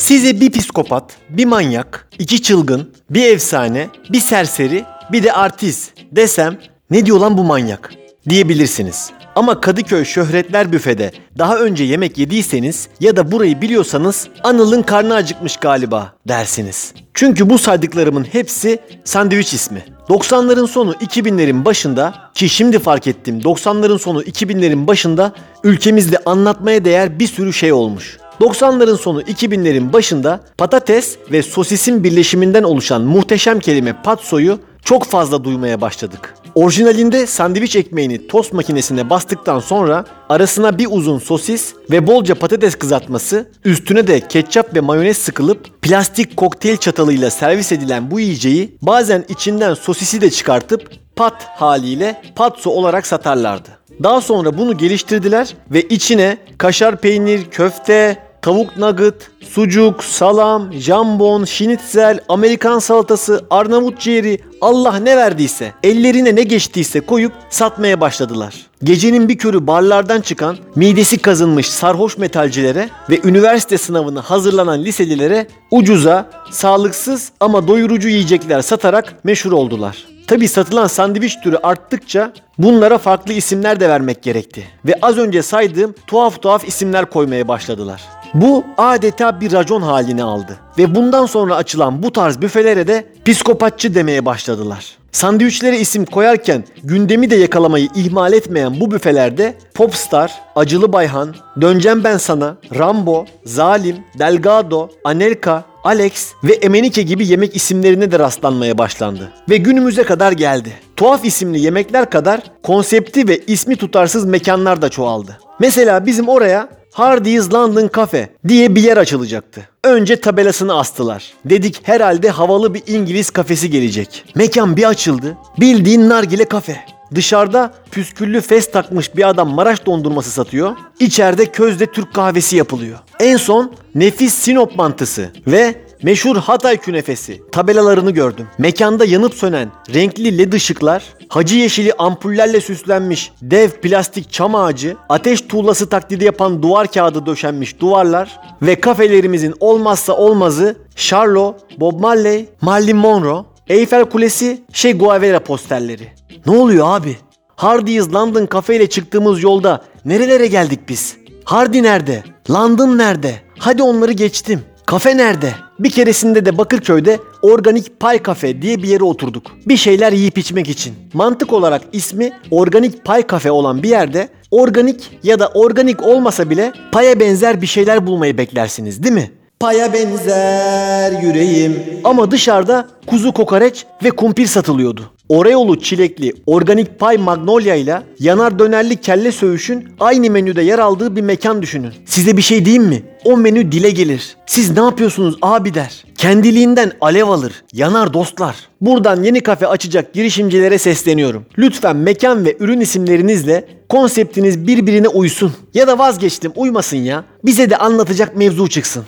Size 0.07 0.41
bir 0.41 0.51
psikopat, 0.51 1.17
bir 1.29 1.45
manyak, 1.45 2.07
iki 2.19 2.41
çılgın, 2.41 2.91
bir 3.09 3.33
efsane, 3.33 3.87
bir 4.09 4.19
serseri, 4.19 4.85
bir 5.11 5.23
de 5.23 5.33
artist 5.33 5.91
desem 6.11 6.57
ne 6.91 7.05
diyor 7.05 7.19
lan 7.19 7.37
bu 7.37 7.43
manyak 7.43 7.93
diyebilirsiniz. 8.29 9.09
Ama 9.35 9.61
Kadıköy 9.61 10.05
Şöhretler 10.05 10.71
Büfe'de 10.71 11.11
daha 11.37 11.57
önce 11.57 11.83
yemek 11.83 12.17
yediyseniz 12.17 12.87
ya 12.99 13.15
da 13.15 13.31
burayı 13.31 13.61
biliyorsanız 13.61 14.27
Anıl'ın 14.43 14.81
karnı 14.81 15.15
acıkmış 15.15 15.57
galiba 15.57 16.13
dersiniz. 16.27 16.93
Çünkü 17.13 17.49
bu 17.49 17.57
saydıklarımın 17.57 18.23
hepsi 18.23 18.79
sandviç 19.03 19.53
ismi. 19.53 19.85
90'ların 20.09 20.67
sonu 20.67 20.93
2000'lerin 20.93 21.65
başında 21.65 22.13
ki 22.33 22.49
şimdi 22.49 22.79
fark 22.79 23.07
ettim 23.07 23.39
90'ların 23.39 23.99
sonu 23.99 24.23
2000'lerin 24.23 24.87
başında 24.87 25.33
ülkemizde 25.63 26.17
anlatmaya 26.25 26.85
değer 26.85 27.19
bir 27.19 27.27
sürü 27.27 27.53
şey 27.53 27.73
olmuş. 27.73 28.17
90'ların 28.41 28.97
sonu 28.97 29.21
2000'lerin 29.21 29.93
başında 29.93 30.39
patates 30.57 31.17
ve 31.31 31.43
sosisin 31.43 32.03
birleşiminden 32.03 32.63
oluşan 32.63 33.01
muhteşem 33.01 33.59
kelime 33.59 34.01
patsoyu 34.03 34.59
çok 34.83 35.05
fazla 35.05 35.43
duymaya 35.43 35.81
başladık. 35.81 36.33
Orijinalinde 36.55 37.27
sandviç 37.27 37.75
ekmeğini 37.75 38.27
tost 38.27 38.53
makinesine 38.53 39.09
bastıktan 39.09 39.59
sonra 39.59 40.05
arasına 40.29 40.77
bir 40.77 40.87
uzun 40.91 41.19
sosis 41.19 41.73
ve 41.91 42.07
bolca 42.07 42.35
patates 42.35 42.75
kızartması, 42.75 43.49
üstüne 43.65 44.07
de 44.07 44.19
ketçap 44.19 44.75
ve 44.75 44.79
mayonez 44.79 45.17
sıkılıp 45.17 45.81
plastik 45.81 46.37
kokteyl 46.37 46.77
çatalıyla 46.77 47.29
servis 47.29 47.71
edilen 47.71 48.11
bu 48.11 48.19
yiyeceği 48.19 48.77
bazen 48.81 49.25
içinden 49.29 49.73
sosisi 49.73 50.21
de 50.21 50.29
çıkartıp 50.29 50.91
pat 51.15 51.43
haliyle 51.43 52.21
patso 52.35 52.69
olarak 52.69 53.07
satarlardı. 53.07 53.69
Daha 54.03 54.21
sonra 54.21 54.57
bunu 54.57 54.77
geliştirdiler 54.77 55.53
ve 55.71 55.81
içine 55.81 56.37
kaşar 56.57 57.01
peynir, 57.01 57.45
köfte, 57.51 58.26
tavuk 58.41 58.77
nugget, 58.77 59.29
sucuk, 59.41 60.03
salam, 60.03 60.73
jambon, 60.73 61.45
şinitzel, 61.45 62.19
Amerikan 62.29 62.79
salatası, 62.79 63.45
Arnavut 63.49 63.99
ciğeri, 63.99 64.39
Allah 64.61 64.97
ne 64.97 65.17
verdiyse, 65.17 65.73
ellerine 65.83 66.35
ne 66.35 66.43
geçtiyse 66.43 66.99
koyup 66.99 67.33
satmaya 67.49 68.01
başladılar. 68.01 68.55
Gecenin 68.83 69.29
bir 69.29 69.37
körü 69.37 69.67
barlardan 69.67 70.21
çıkan, 70.21 70.57
midesi 70.75 71.17
kazınmış 71.17 71.69
sarhoş 71.69 72.17
metalcilere 72.17 72.89
ve 73.09 73.19
üniversite 73.23 73.77
sınavına 73.77 74.21
hazırlanan 74.21 74.83
liselilere 74.83 75.47
ucuza, 75.71 76.29
sağlıksız 76.51 77.31
ama 77.39 77.67
doyurucu 77.67 78.07
yiyecekler 78.07 78.61
satarak 78.61 79.15
meşhur 79.23 79.51
oldular. 79.51 80.05
Tabi 80.27 80.47
satılan 80.47 80.87
sandviç 80.87 81.39
türü 81.43 81.57
arttıkça 81.63 82.33
bunlara 82.57 82.97
farklı 82.97 83.33
isimler 83.33 83.79
de 83.79 83.89
vermek 83.89 84.23
gerekti. 84.23 84.63
Ve 84.85 84.95
az 85.01 85.17
önce 85.17 85.41
saydığım 85.41 85.95
tuhaf 86.07 86.41
tuhaf 86.41 86.67
isimler 86.67 87.09
koymaya 87.09 87.47
başladılar. 87.47 88.01
Bu 88.33 88.65
adeta 88.77 89.41
bir 89.41 89.51
racon 89.51 89.81
halini 89.81 90.23
aldı 90.23 90.57
ve 90.77 90.95
bundan 90.95 91.25
sonra 91.25 91.55
açılan 91.55 92.03
bu 92.03 92.11
tarz 92.11 92.41
büfelere 92.41 92.87
de 92.87 93.05
psikopatçı 93.25 93.95
demeye 93.95 94.25
başladılar. 94.25 94.97
Sandviçlere 95.11 95.79
isim 95.79 96.05
koyarken 96.05 96.63
gündemi 96.83 97.29
de 97.29 97.35
yakalamayı 97.35 97.87
ihmal 97.95 98.33
etmeyen 98.33 98.79
bu 98.79 98.91
büfelerde 98.91 99.53
Popstar, 99.73 100.33
Acılı 100.55 100.93
Bayhan, 100.93 101.35
Döncem 101.61 102.03
Ben 102.03 102.17
Sana, 102.17 102.57
Rambo, 102.77 103.25
Zalim, 103.45 103.95
Delgado, 104.19 104.89
Anelka, 105.03 105.63
Alex 105.83 106.33
ve 106.43 106.53
Emenike 106.53 107.01
gibi 107.01 107.27
yemek 107.27 107.55
isimlerine 107.55 108.11
de 108.11 108.19
rastlanmaya 108.19 108.77
başlandı. 108.77 109.31
Ve 109.49 109.57
günümüze 109.57 110.03
kadar 110.03 110.31
geldi. 110.31 110.73
Tuhaf 110.95 111.25
isimli 111.25 111.59
yemekler 111.59 112.09
kadar 112.09 112.41
konsepti 112.63 113.27
ve 113.27 113.39
ismi 113.47 113.75
tutarsız 113.75 114.25
mekanlar 114.25 114.81
da 114.81 114.89
çoğaldı. 114.89 115.39
Mesela 115.59 116.05
bizim 116.05 116.29
oraya 116.29 116.69
Hardee's 116.97 117.53
London 117.53 117.89
Cafe 117.95 118.29
diye 118.47 118.75
bir 118.75 118.83
yer 118.83 118.97
açılacaktı. 118.97 119.69
Önce 119.83 120.21
tabelasını 120.21 120.79
astılar. 120.79 121.33
Dedik 121.45 121.79
herhalde 121.83 122.29
havalı 122.29 122.73
bir 122.73 122.83
İngiliz 122.87 123.29
kafesi 123.29 123.69
gelecek. 123.69 124.25
Mekan 124.35 124.77
bir 124.77 124.83
açıldı. 124.89 125.37
Bildiğin 125.59 126.09
nargile 126.09 126.45
kafe. 126.45 126.79
Dışarıda 127.15 127.73
püsküllü 127.91 128.41
fes 128.41 128.71
takmış 128.71 129.15
bir 129.15 129.29
adam 129.29 129.49
Maraş 129.49 129.85
dondurması 129.85 130.31
satıyor. 130.31 130.75
İçeride 130.99 131.45
közde 131.45 131.85
Türk 131.85 132.13
kahvesi 132.13 132.55
yapılıyor. 132.55 132.99
En 133.19 133.37
son 133.37 133.71
nefis 133.95 134.33
Sinop 134.33 134.75
mantısı 134.75 135.29
ve 135.47 135.75
meşhur 136.03 136.37
Hatay 136.37 136.77
künefesi 136.77 137.41
tabelalarını 137.51 138.11
gördüm. 138.11 138.47
Mekanda 138.57 139.05
yanıp 139.05 139.33
sönen 139.33 139.71
renkli 139.93 140.37
led 140.37 140.53
ışıklar, 140.53 141.03
hacı 141.29 141.55
yeşili 141.55 141.93
ampullerle 141.93 142.61
süslenmiş 142.61 143.31
dev 143.41 143.69
plastik 143.69 144.31
çam 144.31 144.55
ağacı, 144.55 144.97
ateş 145.09 145.41
tuğlası 145.41 145.89
taklidi 145.89 146.25
yapan 146.25 146.61
duvar 146.61 146.91
kağıdı 146.91 147.25
döşenmiş 147.25 147.79
duvarlar 147.79 148.39
ve 148.61 148.79
kafelerimizin 148.79 149.53
olmazsa 149.59 150.13
olmazı 150.13 150.75
Charlo, 150.95 151.55
Bob 151.79 151.99
Marley, 151.99 152.45
Marilyn 152.61 152.97
Monroe, 152.97 153.45
Eyfel 153.67 154.05
Kulesi, 154.05 154.61
Che 154.73 154.91
Guevara 154.91 155.39
posterleri. 155.39 156.07
Ne 156.45 156.57
oluyor 156.57 156.85
abi? 156.89 157.17
Hardee's 157.55 158.13
London 158.13 158.47
Cafe 158.53 158.75
ile 158.75 158.89
çıktığımız 158.89 159.43
yolda 159.43 159.81
nerelere 160.05 160.47
geldik 160.47 160.79
biz? 160.89 161.17
Hardy 161.43 161.83
nerede? 161.83 162.23
London 162.51 162.97
nerede? 162.97 163.35
Hadi 163.59 163.83
onları 163.83 164.11
geçtim. 164.11 164.61
Kafe 164.87 165.17
nerede? 165.17 165.53
Bir 165.79 165.89
keresinde 165.89 166.45
de 166.45 166.57
Bakırköy'de 166.57 167.19
Organik 167.41 167.99
Pay 167.99 168.21
Kafe 168.21 168.61
diye 168.61 168.77
bir 168.77 168.87
yere 168.87 169.03
oturduk. 169.03 169.43
Bir 169.65 169.77
şeyler 169.77 170.11
yiyip 170.11 170.37
içmek 170.37 170.69
için. 170.69 170.95
Mantık 171.13 171.53
olarak 171.53 171.81
ismi 171.93 172.31
Organik 172.51 173.05
Pay 173.05 173.27
Kafe 173.27 173.51
olan 173.51 173.83
bir 173.83 173.89
yerde 173.89 174.29
organik 174.51 175.19
ya 175.23 175.39
da 175.39 175.47
organik 175.47 176.03
olmasa 176.03 176.49
bile 176.49 176.73
paya 176.91 177.19
benzer 177.19 177.61
bir 177.61 177.67
şeyler 177.67 178.07
bulmayı 178.07 178.37
beklersiniz 178.37 179.03
değil 179.03 179.15
mi? 179.15 179.31
Paya 179.59 179.93
benzer 179.93 181.21
yüreğim. 181.21 181.83
Ama 182.03 182.31
dışarıda 182.31 182.87
kuzu 183.07 183.31
kokoreç 183.31 183.85
ve 184.03 184.09
kumpir 184.09 184.45
satılıyordu. 184.45 185.01
Oreolu 185.29 185.79
çilekli 185.79 186.33
organik 186.45 186.99
pay 186.99 187.17
magnolia 187.17 187.75
ile 187.75 188.01
yanar 188.19 188.59
dönerli 188.59 188.95
kelle 188.95 189.31
söğüşün 189.31 189.87
aynı 189.99 190.31
menüde 190.31 190.61
yer 190.61 190.79
aldığı 190.79 191.15
bir 191.15 191.21
mekan 191.21 191.61
düşünün. 191.61 191.93
Size 192.05 192.37
bir 192.37 192.41
şey 192.41 192.65
diyeyim 192.65 192.83
mi? 192.83 193.03
O 193.25 193.37
menü 193.37 193.71
dile 193.71 193.89
gelir. 193.89 194.37
Siz 194.45 194.77
ne 194.77 194.83
yapıyorsunuz 194.83 195.35
abi 195.41 195.73
der. 195.73 196.03
Kendiliğinden 196.17 196.91
alev 197.01 197.27
alır. 197.27 197.63
Yanar 197.73 198.13
dostlar. 198.13 198.55
Buradan 198.81 199.23
yeni 199.23 199.41
kafe 199.41 199.67
açacak 199.67 200.13
girişimcilere 200.13 200.77
sesleniyorum. 200.77 201.45
Lütfen 201.57 201.95
mekan 201.95 202.45
ve 202.45 202.57
ürün 202.59 202.79
isimlerinizle 202.79 203.67
konseptiniz 203.89 204.67
birbirine 204.67 205.07
uysun. 205.07 205.53
Ya 205.73 205.87
da 205.87 205.99
vazgeçtim 205.99 206.51
uymasın 206.55 206.97
ya. 206.97 207.23
Bize 207.45 207.69
de 207.69 207.77
anlatacak 207.77 208.35
mevzu 208.35 208.69
çıksın. 208.69 209.03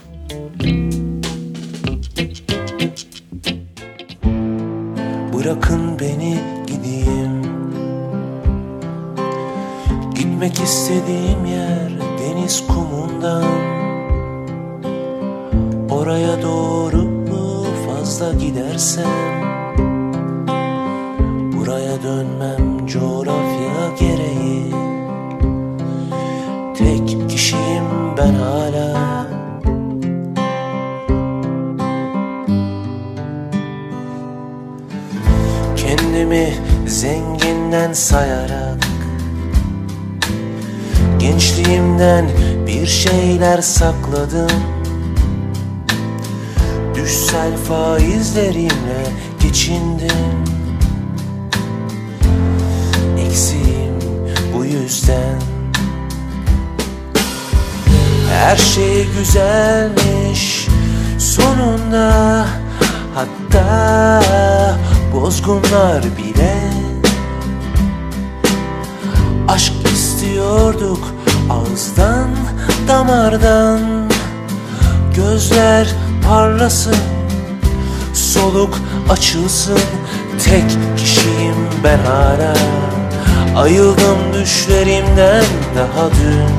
Bırakın 5.34 6.00
beni 6.00 6.38
gideyim. 6.68 7.44
Gitmek 10.16 10.60
istediğim 10.60 11.46
yer 11.46 11.92
deniz 12.20 12.68
kumundan. 12.68 13.44
Oraya 15.90 16.42
doğru 16.42 17.10
fazla 18.10 18.34
gidersem? 18.34 19.06
Buraya 21.58 22.04
dönmem 22.04 22.69
Kendimi 36.20 36.54
zenginden 36.88 37.94
sayarak 37.94 38.78
Gençliğimden 41.20 42.30
bir 42.68 42.88
şeyler 42.88 43.62
sakladım. 43.62 44.62
Düşsel 46.96 47.58
faizlerimle 47.58 49.04
geçindim. 49.44 50.46
Eksiğim 53.18 54.00
bu 54.56 54.66
yüzden. 54.66 55.42
Her 58.32 58.58
şey 58.58 59.08
güzelmiş 59.18 60.68
sonunda. 61.18 62.46
Hatta 63.16 64.79
bozgunlar 65.30 66.04
bile. 66.18 66.56
Aşk 69.48 69.74
istiyorduk 69.94 71.14
ağızdan 71.50 72.30
damardan. 72.88 74.10
Gözler 75.16 75.88
parlasın 76.28 76.96
soluk 78.14 78.80
açılsın. 79.10 79.80
Tek 80.46 80.66
kişiyim 80.98 81.70
ben 81.84 82.00
hala. 82.00 82.54
Ayıldım 83.56 84.20
düşlerimden 84.34 85.46
daha 85.76 86.10
dün. 86.10 86.50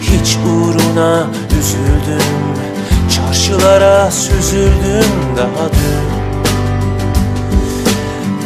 Hiç 0.00 0.36
uğruna 0.36 1.26
üzüldüm. 1.58 2.36
Çarşılara 3.16 4.10
süzüldüm 4.10 5.10
daha 5.36 5.68
dün 5.68 6.15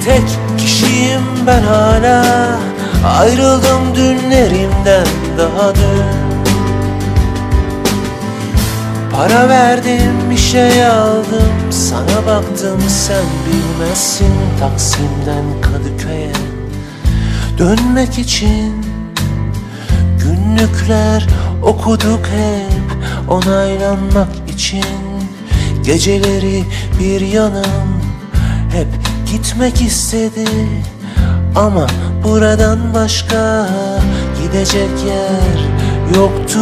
Tek 0.05 0.59
kişiyim 0.59 1.23
ben 1.47 1.63
hala. 1.63 2.25
Ayrıldım 3.19 3.95
dünlerimden 3.95 5.07
daha 5.39 5.75
dün. 5.75 6.31
Para 9.17 9.49
verdim 9.49 10.31
bir 10.31 10.37
şey 10.37 10.87
aldım. 10.87 11.53
Sana 11.71 12.27
baktım 12.27 12.81
sen 12.89 13.25
bilmezsin. 13.47 14.35
Taksim'den 14.61 15.45
Kadıköy'e 15.63 16.33
Dönmek 17.59 18.19
için 18.19 18.75
Günlükler 20.19 21.27
okuduk 21.63 22.21
hep 22.27 23.31
Onaylanmak 23.31 24.29
için. 24.49 24.85
Geceleri 25.85 26.65
bir 27.01 27.21
yanım 27.21 28.01
Hep 28.73 29.00
gitmek 29.31 29.83
istedi. 29.83 30.49
Ama 31.57 31.87
buradan 32.25 32.95
başka 32.95 33.69
Gidecek 34.43 34.91
yer 35.07 35.61
yoktu 36.17 36.59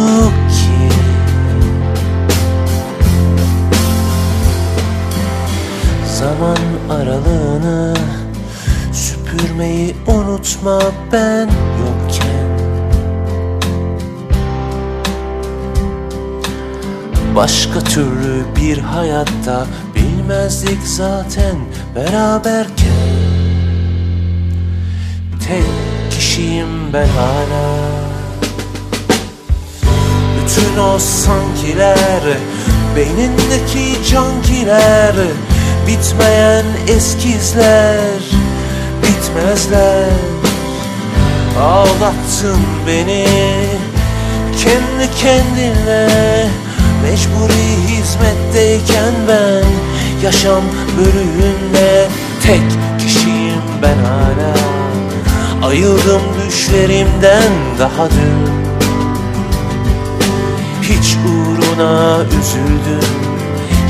ki. 0.49 0.95
Zaman 6.19 6.57
aralığını 6.89 7.93
süpürmeyi 8.93 9.95
unutma 10.07 10.79
ben 11.11 11.49
yokken. 11.79 12.49
Başka 17.35 17.79
türlü 17.79 18.45
bir 18.55 18.77
hayatta 18.77 19.65
bilmezdik 20.29 20.83
zaten. 20.83 21.55
Beraberken 21.95 22.69
Tek 25.47 25.63
kişiyim 26.11 26.93
ben 26.93 27.07
hala. 27.07 27.89
Bütün 30.37 30.81
o 30.81 30.99
sankiler 30.99 32.21
Beynindeki 32.95 34.09
cankiler 34.11 35.15
Bitmeyen 35.87 36.65
eskizler 36.87 38.19
Bitmezler. 39.03 40.09
Ağlattın 41.61 42.59
beni 42.87 43.25
Kendi 44.63 45.11
kendine 45.21 46.47
Mecburi 47.03 47.87
hizmetteyken 47.87 49.13
ben 49.27 49.68
Yaşam 50.23 50.63
bölüğünde 50.97 52.07
Tek 52.43 52.61
kişiyim 52.99 53.61
ben 53.81 53.97
hala. 53.97 54.53
Ayıldım 55.67 56.21
düşlerimden 56.47 57.51
daha 57.79 58.09
dün. 58.09 58.49
Hiç 60.81 61.15
uğruna 61.15 62.17
üzüldüm. 62.23 63.09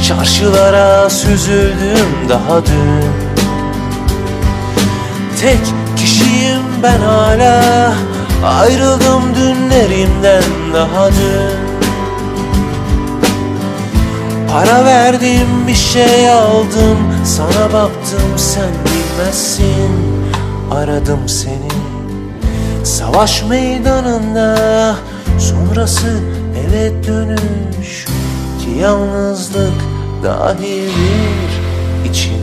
Çarşılara 0.08 1.10
süzüldüm 1.10 2.30
daha 2.30 2.66
dün. 2.66 3.06
Tek 5.42 5.74
kişiyim 5.98 6.64
ben 6.84 7.00
hala. 7.00 7.94
Ayrıldım 8.46 9.24
dünlerimden 9.36 10.44
daha 10.74 11.08
dün 11.08 11.69
Para 14.52 14.86
verdim 14.86 15.68
bir 15.68 15.76
şey 15.76 16.30
aldım. 16.30 16.98
Sana 17.26 17.74
baktım 17.74 18.38
sen 18.38 18.72
bilmezsin. 18.86 19.92
Aradım 20.72 21.30
seni. 21.30 21.70
Savaş 22.84 23.44
meydanında 23.44 24.96
Sonrası 25.40 26.20
eve 26.68 27.04
dönüş. 27.04 28.06
Ki 28.60 28.70
yalnızlık 28.82 29.74
dahildir 30.24 31.52
içine 32.10 32.39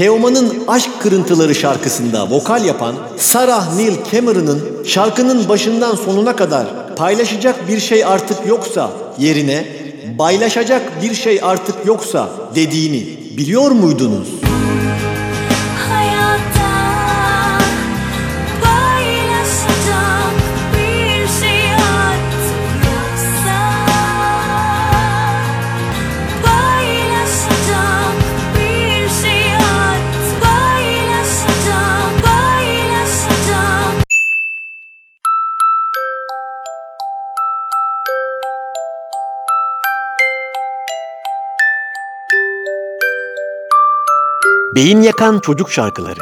Teoman'ın 0.00 0.64
Aşk 0.68 0.90
Kırıntıları 1.00 1.54
şarkısında 1.54 2.30
vokal 2.30 2.64
yapan 2.64 2.94
Sarah 3.16 3.76
Neil 3.76 3.96
Cameron'ın 4.12 4.84
şarkının 4.84 5.48
başından 5.48 5.94
sonuna 5.94 6.36
kadar 6.36 6.96
paylaşacak 6.96 7.68
bir 7.68 7.80
şey 7.80 8.04
artık 8.04 8.46
yoksa 8.46 8.90
yerine 9.18 9.64
baylaşacak 10.18 11.02
bir 11.02 11.14
şey 11.14 11.40
artık 11.42 11.74
yoksa 11.86 12.28
dediğini 12.54 13.06
biliyor 13.36 13.70
muydunuz? 13.70 14.28
Beyin 44.80 45.00
yakan 45.00 45.38
çocuk 45.38 45.70
şarkıları. 45.70 46.20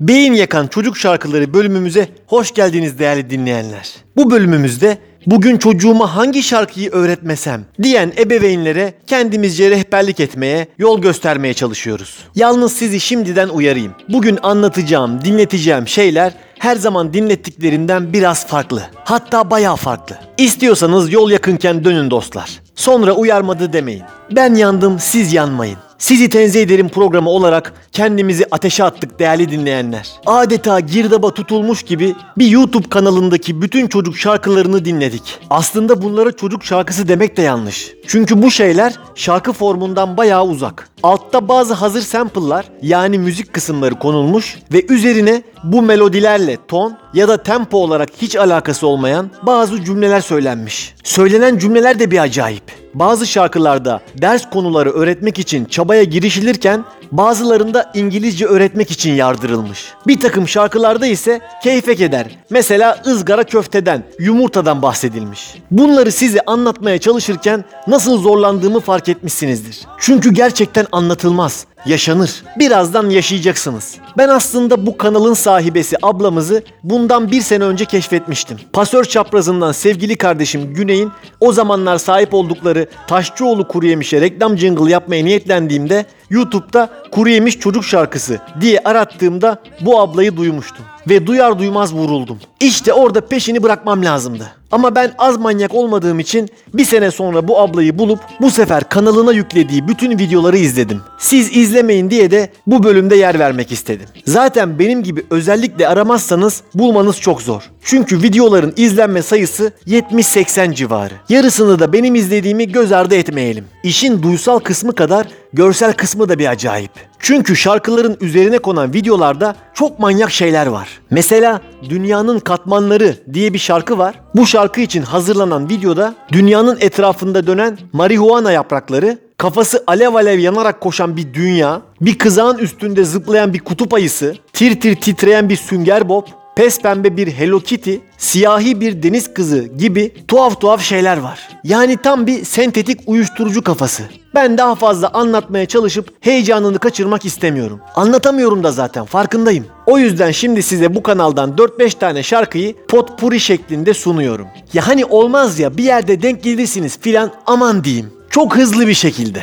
Beyin 0.00 0.32
yakan 0.32 0.66
çocuk 0.66 0.96
şarkıları 0.96 1.54
bölümümüze 1.54 2.08
hoş 2.26 2.54
geldiniz 2.54 2.98
değerli 2.98 3.30
dinleyenler. 3.30 3.94
Bu 4.16 4.30
bölümümüzde 4.30 4.98
bugün 5.26 5.58
çocuğuma 5.58 6.16
hangi 6.16 6.42
şarkıyı 6.42 6.90
öğretmesem 6.90 7.64
diyen 7.82 8.12
ebeveynlere 8.18 8.94
kendimizce 9.06 9.70
rehberlik 9.70 10.20
etmeye, 10.20 10.68
yol 10.78 11.00
göstermeye 11.00 11.54
çalışıyoruz. 11.54 12.18
Yalnız 12.34 12.72
sizi 12.72 13.00
şimdiden 13.00 13.48
uyarayım. 13.48 13.92
Bugün 14.08 14.38
anlatacağım, 14.42 15.24
dinleteceğim 15.24 15.88
şeyler 15.88 16.32
her 16.58 16.76
zaman 16.76 17.14
dinlettiklerinden 17.14 18.12
biraz 18.12 18.46
farklı. 18.46 18.82
Hatta 19.04 19.50
bayağı 19.50 19.76
farklı. 19.76 20.18
İstiyorsanız 20.38 21.12
yol 21.12 21.30
yakınken 21.30 21.84
dönün 21.84 22.10
dostlar. 22.10 22.60
Sonra 22.74 23.12
uyarmadı 23.12 23.72
demeyin. 23.72 24.02
Ben 24.30 24.54
yandım, 24.54 24.98
siz 24.98 25.32
yanmayın. 25.32 25.78
Sizi 25.98 26.30
tenzih 26.30 26.62
ederim 26.62 26.88
programı 26.88 27.30
olarak 27.30 27.72
kendimizi 27.92 28.46
ateşe 28.50 28.84
attık 28.84 29.18
değerli 29.18 29.50
dinleyenler. 29.50 30.08
Adeta 30.26 30.80
girdaba 30.80 31.34
tutulmuş 31.34 31.82
gibi 31.82 32.14
bir 32.38 32.46
YouTube 32.46 32.88
kanalındaki 32.88 33.62
bütün 33.62 33.86
çocuk 33.86 34.16
şarkılarını 34.16 34.84
dinledik. 34.84 35.38
Aslında 35.50 36.02
bunlara 36.02 36.32
çocuk 36.32 36.64
şarkısı 36.64 37.08
demek 37.08 37.36
de 37.36 37.42
yanlış. 37.42 37.92
Çünkü 38.06 38.42
bu 38.42 38.50
şeyler 38.50 38.94
şarkı 39.14 39.52
formundan 39.52 40.16
bayağı 40.16 40.44
uzak. 40.44 40.88
Altta 41.02 41.48
bazı 41.48 41.74
hazır 41.74 42.00
sample'lar 42.00 42.64
yani 42.82 43.18
müzik 43.18 43.52
kısımları 43.52 43.94
konulmuş 43.94 44.58
ve 44.72 44.86
üzerine 44.88 45.42
bu 45.64 45.82
melodilerle 45.82 46.56
ton 46.68 46.98
ya 47.14 47.28
da 47.28 47.42
tempo 47.42 47.78
olarak 47.78 48.08
hiç 48.22 48.36
alakası 48.36 48.86
olmayan 48.86 49.30
bazı 49.42 49.84
cümleler 49.84 50.20
söylenmiş. 50.20 50.94
Söylenen 51.04 51.58
cümleler 51.58 51.98
de 51.98 52.10
bir 52.10 52.18
acayip. 52.18 52.62
Bazı 52.94 53.26
şarkılarda 53.26 54.00
ders 54.22 54.50
konuları 54.50 54.90
öğretmek 54.90 55.38
için 55.38 55.64
çabaya 55.64 56.02
girişilirken 56.02 56.84
bazılarında 57.12 57.92
İngilizce 57.94 58.46
öğretmek 58.46 58.90
için 58.90 59.12
yardırılmış. 59.12 59.92
Bir 60.06 60.20
takım 60.20 60.48
şarkılarda 60.48 61.06
ise 61.06 61.40
keyfek 61.62 62.00
eder. 62.00 62.26
Mesela 62.50 63.02
ızgara 63.06 63.44
köfteden, 63.44 64.04
yumurtadan 64.18 64.82
bahsedilmiş. 64.82 65.54
Bunları 65.70 66.12
size 66.12 66.40
anlatmaya 66.46 66.98
çalışırken 66.98 67.64
nasıl 67.86 68.18
zorlandığımı 68.18 68.80
fark 68.80 69.08
etmişsinizdir. 69.08 69.80
Çünkü 69.98 70.34
gerçekten 70.34 70.86
anlatılmaz 70.92 71.66
yaşanır. 71.86 72.42
Birazdan 72.58 73.10
yaşayacaksınız. 73.10 73.96
Ben 74.18 74.28
aslında 74.28 74.86
bu 74.86 74.98
kanalın 74.98 75.34
sahibesi 75.34 75.96
ablamızı 76.02 76.62
bundan 76.82 77.30
bir 77.30 77.40
sene 77.40 77.64
önce 77.64 77.84
keşfetmiştim. 77.84 78.58
Pasör 78.72 79.04
çaprazından 79.04 79.72
sevgili 79.72 80.16
kardeşim 80.16 80.74
Güney'in 80.74 81.10
o 81.40 81.52
zamanlar 81.52 81.98
sahip 81.98 82.34
oldukları 82.34 82.86
Taşçıoğlu 83.06 83.68
Kuru 83.68 83.86
Yemiş'e 83.86 84.20
reklam 84.20 84.58
jingle 84.58 84.90
yapmaya 84.92 85.24
niyetlendiğimde 85.24 86.06
YouTube'da 86.30 86.90
Kuru 87.10 87.28
Yemiş 87.28 87.58
Çocuk 87.58 87.84
Şarkısı 87.84 88.38
diye 88.60 88.80
arattığımda 88.84 89.62
bu 89.80 90.00
ablayı 90.00 90.36
duymuştum. 90.36 90.84
Ve 91.08 91.26
duyar 91.26 91.58
duymaz 91.58 91.94
vuruldum. 91.94 92.38
İşte 92.60 92.92
orada 92.92 93.20
peşini 93.20 93.62
bırakmam 93.62 94.04
lazımdı. 94.04 94.52
Ama 94.72 94.94
ben 94.94 95.12
az 95.18 95.36
manyak 95.36 95.74
olmadığım 95.74 96.18
için 96.18 96.48
bir 96.74 96.84
sene 96.84 97.10
sonra 97.10 97.48
bu 97.48 97.60
ablayı 97.60 97.98
bulup 97.98 98.20
bu 98.40 98.50
sefer 98.50 98.88
kanalına 98.88 99.32
yüklediği 99.32 99.88
bütün 99.88 100.18
videoları 100.18 100.58
izledim. 100.58 101.00
Siz 101.18 101.56
izlemeyin 101.56 102.10
diye 102.10 102.30
de 102.30 102.50
bu 102.66 102.82
bölümde 102.82 103.16
yer 103.16 103.38
vermek 103.38 103.72
istedim. 103.72 104.06
Zaten 104.26 104.78
benim 104.78 105.02
gibi 105.02 105.24
özellikle 105.30 105.88
aramazsanız 105.88 106.62
bulmanız 106.74 107.20
çok 107.20 107.42
zor. 107.42 107.70
Çünkü 107.82 108.22
videoların 108.22 108.72
izlenme 108.76 109.22
sayısı 109.22 109.72
70-80 109.86 110.74
civarı. 110.74 111.14
Yarısını 111.28 111.78
da 111.78 111.92
benim 111.92 112.14
izlediğimi 112.14 112.72
göz 112.72 112.92
ardı 112.92 113.14
etmeyelim. 113.14 113.64
İşin 113.82 114.22
duysal 114.22 114.58
kısmı 114.58 114.94
kadar 114.94 115.26
görsel 115.52 115.92
kısmı 115.92 116.28
da 116.28 116.38
bir 116.38 116.46
acayip. 116.46 116.90
Çünkü 117.18 117.56
şarkıların 117.56 118.16
üzerine 118.20 118.58
konan 118.58 118.94
videolarda 118.94 119.56
çok 119.74 119.98
manyak 119.98 120.30
şeyler 120.30 120.66
var. 120.66 121.00
Mesela 121.10 121.60
Dünyanın 121.88 122.38
Katmanları 122.38 123.14
diye 123.32 123.52
bir 123.52 123.58
şarkı 123.58 123.98
var. 123.98 124.20
Bu 124.34 124.46
şarkı 124.46 124.80
için 124.80 125.02
hazırlanan 125.02 125.68
videoda 125.68 126.14
dünyanın 126.32 126.78
etrafında 126.80 127.46
dönen 127.46 127.78
marihuana 127.92 128.52
yaprakları, 128.52 129.18
kafası 129.36 129.84
alev 129.86 130.14
alev 130.14 130.38
yanarak 130.38 130.80
koşan 130.80 131.16
bir 131.16 131.34
dünya, 131.34 131.82
bir 132.00 132.18
kızağın 132.18 132.58
üstünde 132.58 133.04
zıplayan 133.04 133.52
bir 133.52 133.58
kutup 133.58 133.94
ayısı, 133.94 134.34
tir 134.52 134.80
tir 134.80 134.96
titreyen 134.96 135.48
bir 135.48 135.56
sünger 135.56 136.08
bob, 136.08 136.26
pes 136.58 136.80
pembe 136.80 137.16
bir 137.16 137.26
Hello 137.26 137.60
Kitty, 137.60 137.94
siyahi 138.16 138.80
bir 138.80 139.02
deniz 139.02 139.34
kızı 139.34 139.58
gibi 139.78 140.12
tuhaf 140.28 140.60
tuhaf 140.60 140.82
şeyler 140.82 141.16
var. 141.16 141.48
Yani 141.64 141.96
tam 141.96 142.26
bir 142.26 142.44
sentetik 142.44 143.00
uyuşturucu 143.06 143.62
kafası. 143.64 144.02
Ben 144.34 144.58
daha 144.58 144.74
fazla 144.74 145.10
anlatmaya 145.12 145.66
çalışıp 145.66 146.12
heyecanını 146.20 146.78
kaçırmak 146.78 147.24
istemiyorum. 147.24 147.80
Anlatamıyorum 147.94 148.64
da 148.64 148.72
zaten 148.72 149.04
farkındayım. 149.04 149.66
O 149.86 149.98
yüzden 149.98 150.30
şimdi 150.30 150.62
size 150.62 150.94
bu 150.94 151.02
kanaldan 151.02 151.50
4-5 151.50 151.98
tane 151.98 152.22
şarkıyı 152.22 152.74
potpuri 152.88 153.40
şeklinde 153.40 153.94
sunuyorum. 153.94 154.46
Ya 154.72 154.88
hani 154.88 155.04
olmaz 155.04 155.58
ya 155.58 155.76
bir 155.76 155.84
yerde 155.84 156.22
denk 156.22 156.42
gelirsiniz 156.42 156.98
filan 157.00 157.32
aman 157.46 157.84
diyeyim. 157.84 158.12
Çok 158.30 158.56
hızlı 158.56 158.88
bir 158.88 158.94
şekilde. 158.94 159.42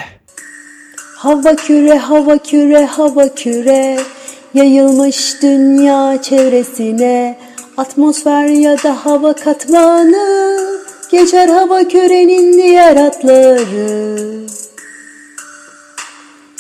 Hava 1.16 1.56
küre, 1.56 1.98
hava 1.98 2.38
küre, 2.38 2.86
hava 2.86 3.36
küre 3.36 3.98
Yayılmış 4.56 5.42
dünya 5.42 6.22
çevresine 6.22 7.38
Atmosfer 7.78 8.46
ya 8.46 8.84
da 8.84 9.06
hava 9.06 9.34
katmanı 9.34 10.58
Geçer 11.12 11.48
hava 11.48 11.84
kürenin 11.84 12.54
diğer 12.54 12.96
adları 12.96 14.20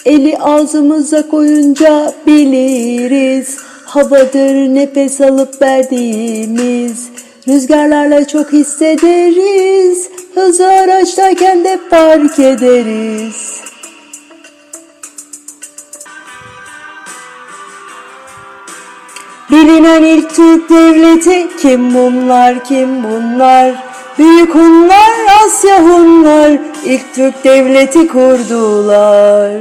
Eli 0.05 0.37
ağzımıza 0.37 1.27
koyunca 1.27 2.13
biliriz 2.27 3.57
Havadır 3.85 4.75
nefes 4.75 5.21
alıp 5.21 5.61
verdiğimiz. 5.61 7.09
Rüzgarlarla 7.47 8.27
çok 8.27 8.53
hissederiz 8.53 10.09
Hızlı 10.35 10.67
araçtayken 10.67 11.63
de 11.63 11.79
fark 11.89 12.39
ederiz 12.39 13.61
Bilinen 19.55 20.03
ilk 20.03 20.35
Türk 20.35 20.69
devleti 20.69 21.47
kim 21.61 21.93
bunlar 21.93 22.63
kim 22.63 22.89
bunlar? 23.03 23.71
Büyük 24.19 24.55
Hunlar 24.55 25.11
Asya 25.45 25.83
Hunlar 25.83 26.51
ilk 26.85 27.13
Türk 27.15 27.43
devleti 27.43 28.07
kurdular. 28.07 29.51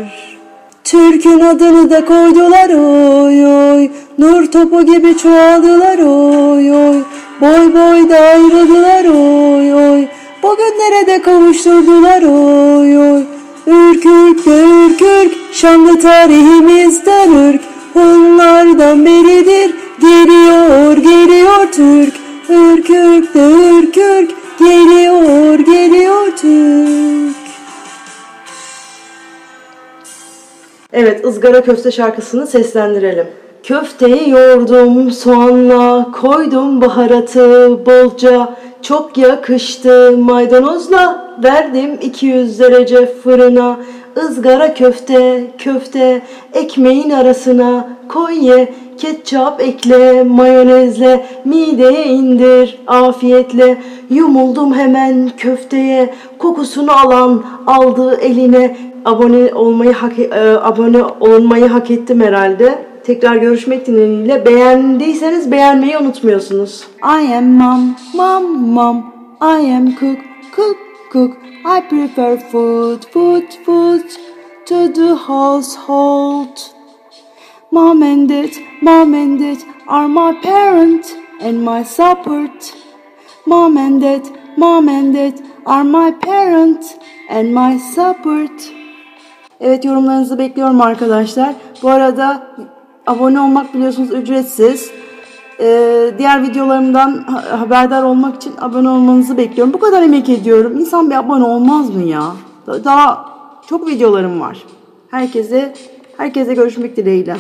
Türk'ün 0.85 1.41
adını 1.41 1.91
da 1.91 2.05
koydular 2.05 2.71
oy 2.71 3.47
oy. 3.47 3.89
Nur 4.19 4.47
topu 4.47 4.83
gibi 4.83 5.17
çoğaldılar 5.17 5.99
oy 5.99 6.73
oy. 6.73 6.97
Boy 7.41 7.75
boy 7.75 8.11
da 8.11 8.19
ayrıldılar 8.19 9.05
oy 9.05 9.75
oy. 9.75 10.07
Bugünlere 10.43 11.07
de 11.07 11.23
kavuşturdular 11.23 12.23
oy 12.23 12.99
oy. 12.99 13.23
Ürkürk 13.67 14.47
de 14.47 14.65
ürkürk 14.65 15.33
Şanlı 15.53 16.01
tarihimizden 16.01 17.31
ürk. 17.31 17.61
Hunlardan 17.95 19.05
beridir 19.05 19.84
Geliyor 20.01 20.97
geliyor 20.97 21.73
Türk 21.73 22.15
Ürkürk 22.49 23.35
de 23.35 23.51
ürkürk 23.51 24.31
Geliyor 24.59 25.59
geliyor 25.59 26.37
Türk 26.37 27.37
Evet, 30.93 31.25
ızgara 31.25 31.63
köfte 31.63 31.93
şarkısını 31.93 32.47
seslendirelim. 32.47 33.27
Köfteyi 33.63 34.31
yoğurdum 34.31 35.11
soğanla, 35.11 36.11
koydum 36.13 36.81
baharatı 36.81 37.79
bolca, 37.87 38.57
çok 38.83 39.19
yakıştı 39.19 40.17
maydanozla, 40.19 41.35
verdim 41.45 41.99
200 42.03 42.59
derece 42.61 43.07
fırına. 43.07 43.77
ızgara 44.19 44.75
köfte, 44.75 45.51
köfte, 45.59 46.23
ekmeğin 46.53 47.11
arasına 47.11 47.89
koy 48.09 48.47
ye, 48.47 48.75
ketçap 48.99 49.61
ekle, 49.61 50.23
mayonezle, 50.23 51.27
mideye 51.45 52.07
indir 52.07 52.79
afiyetle. 52.87 53.79
Yumuldum 54.11 54.75
hemen 54.75 55.31
köfteye, 55.37 56.15
kokusunu 56.39 56.93
alan 56.93 57.45
aldı 57.67 58.17
eline, 58.21 58.77
abone 59.05 59.55
olmayı 59.55 59.93
hak 59.93 60.19
e, 60.19 60.59
abone 60.63 61.03
olmayı 61.21 61.67
hak 61.67 61.91
ettim 61.91 62.21
herhalde. 62.21 62.79
Tekrar 63.05 63.37
görüşmek 63.37 63.87
dileğiyle. 63.87 64.47
Beğendiyseniz 64.47 65.53
beğenmeyi 65.53 65.99
unutmuyorsunuz. 65.99 66.87
I 67.03 67.35
am 67.35 67.45
mom, 67.45 67.97
mom, 68.15 68.45
mom. 68.61 69.05
I 69.41 69.75
am 69.77 69.87
cook, 70.01 70.19
cook, 70.57 70.77
cook. 71.13 71.37
I 71.65 71.89
prefer 71.89 72.39
food, 72.53 73.03
food, 73.13 73.43
food 73.67 74.05
to 74.67 74.93
the 74.93 75.15
household. 75.15 76.74
Mom 77.75 78.03
and 78.03 78.29
dad, 78.29 78.53
mom 78.83 79.15
and 79.15 79.41
dad 79.41 79.59
are 79.89 80.07
my 80.09 80.33
parent 80.43 81.05
and 81.41 81.57
my 81.65 81.83
support. 81.85 82.73
Mom 83.47 83.77
and 83.77 84.01
dad, 84.03 84.23
mom 84.57 84.89
and 84.89 85.13
dad 85.15 85.35
are 85.67 85.83
my 85.85 86.13
parent 86.21 86.85
and 87.31 87.49
my 87.53 87.79
support. 87.79 88.53
Evet 89.61 89.85
yorumlarınızı 89.85 90.39
bekliyorum 90.39 90.81
arkadaşlar. 90.81 91.55
Bu 91.83 91.91
arada 91.91 92.47
abone 93.07 93.41
olmak 93.41 93.75
biliyorsunuz 93.75 94.13
ücretsiz. 94.13 94.91
Ee, 95.61 96.11
diğer 96.19 96.43
videolarımdan 96.43 97.25
ha- 97.27 97.61
haberdar 97.61 98.03
olmak 98.03 98.37
için 98.37 98.53
abone 98.61 98.89
olmanızı 98.89 99.37
bekliyorum. 99.39 99.73
Bu 99.73 99.79
kadar 99.79 100.03
emek 100.03 100.29
ediyorum. 100.29 100.79
İnsan 100.79 101.11
bir 101.11 101.15
abone 101.15 101.45
olmaz 101.45 101.95
mı 101.95 102.03
ya? 102.03 102.23
Da- 102.67 102.85
Daha 102.85 103.25
çok 103.69 103.87
videolarım 103.89 104.41
var. 104.41 104.59
Herkese 105.11 105.75
herkese 106.17 106.55
görüşmek 106.55 106.97
dileğiyle. 106.97 107.37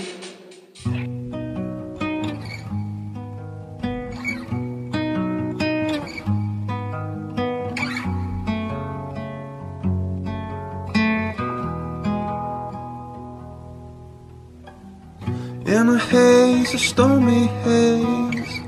Haze, 16.10 16.74
a 16.74 16.78
stormy 16.78 17.46
haze. 17.64 18.60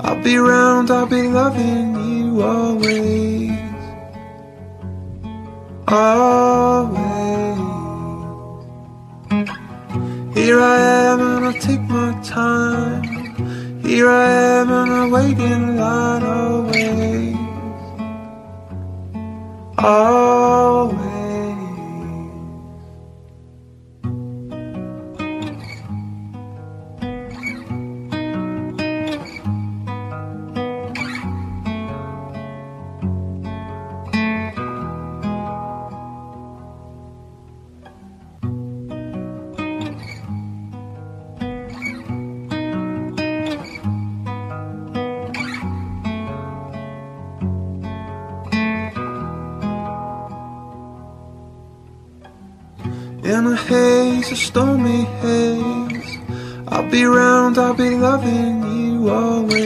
I'll 0.00 0.22
be 0.22 0.36
round, 0.36 0.90
I'll 0.90 1.06
be 1.06 1.22
loving 1.28 1.94
you 2.08 2.42
always. 2.42 3.52
Always. 5.88 7.04
Here 10.34 10.60
I 10.60 10.78
am 11.10 11.20
and 11.20 11.46
I 11.46 11.52
take 11.58 11.82
my 11.82 12.12
time. 12.22 13.02
Here 13.82 14.08
I 14.10 14.30
am 14.58 14.70
and 14.70 14.92
I 14.92 15.08
wait 15.08 15.38
in 15.38 15.76
line 15.76 16.22
always. 16.22 17.36
Always. 19.78 21.13
Loving 58.14 58.62
you 58.76 59.10
always. 59.10 59.63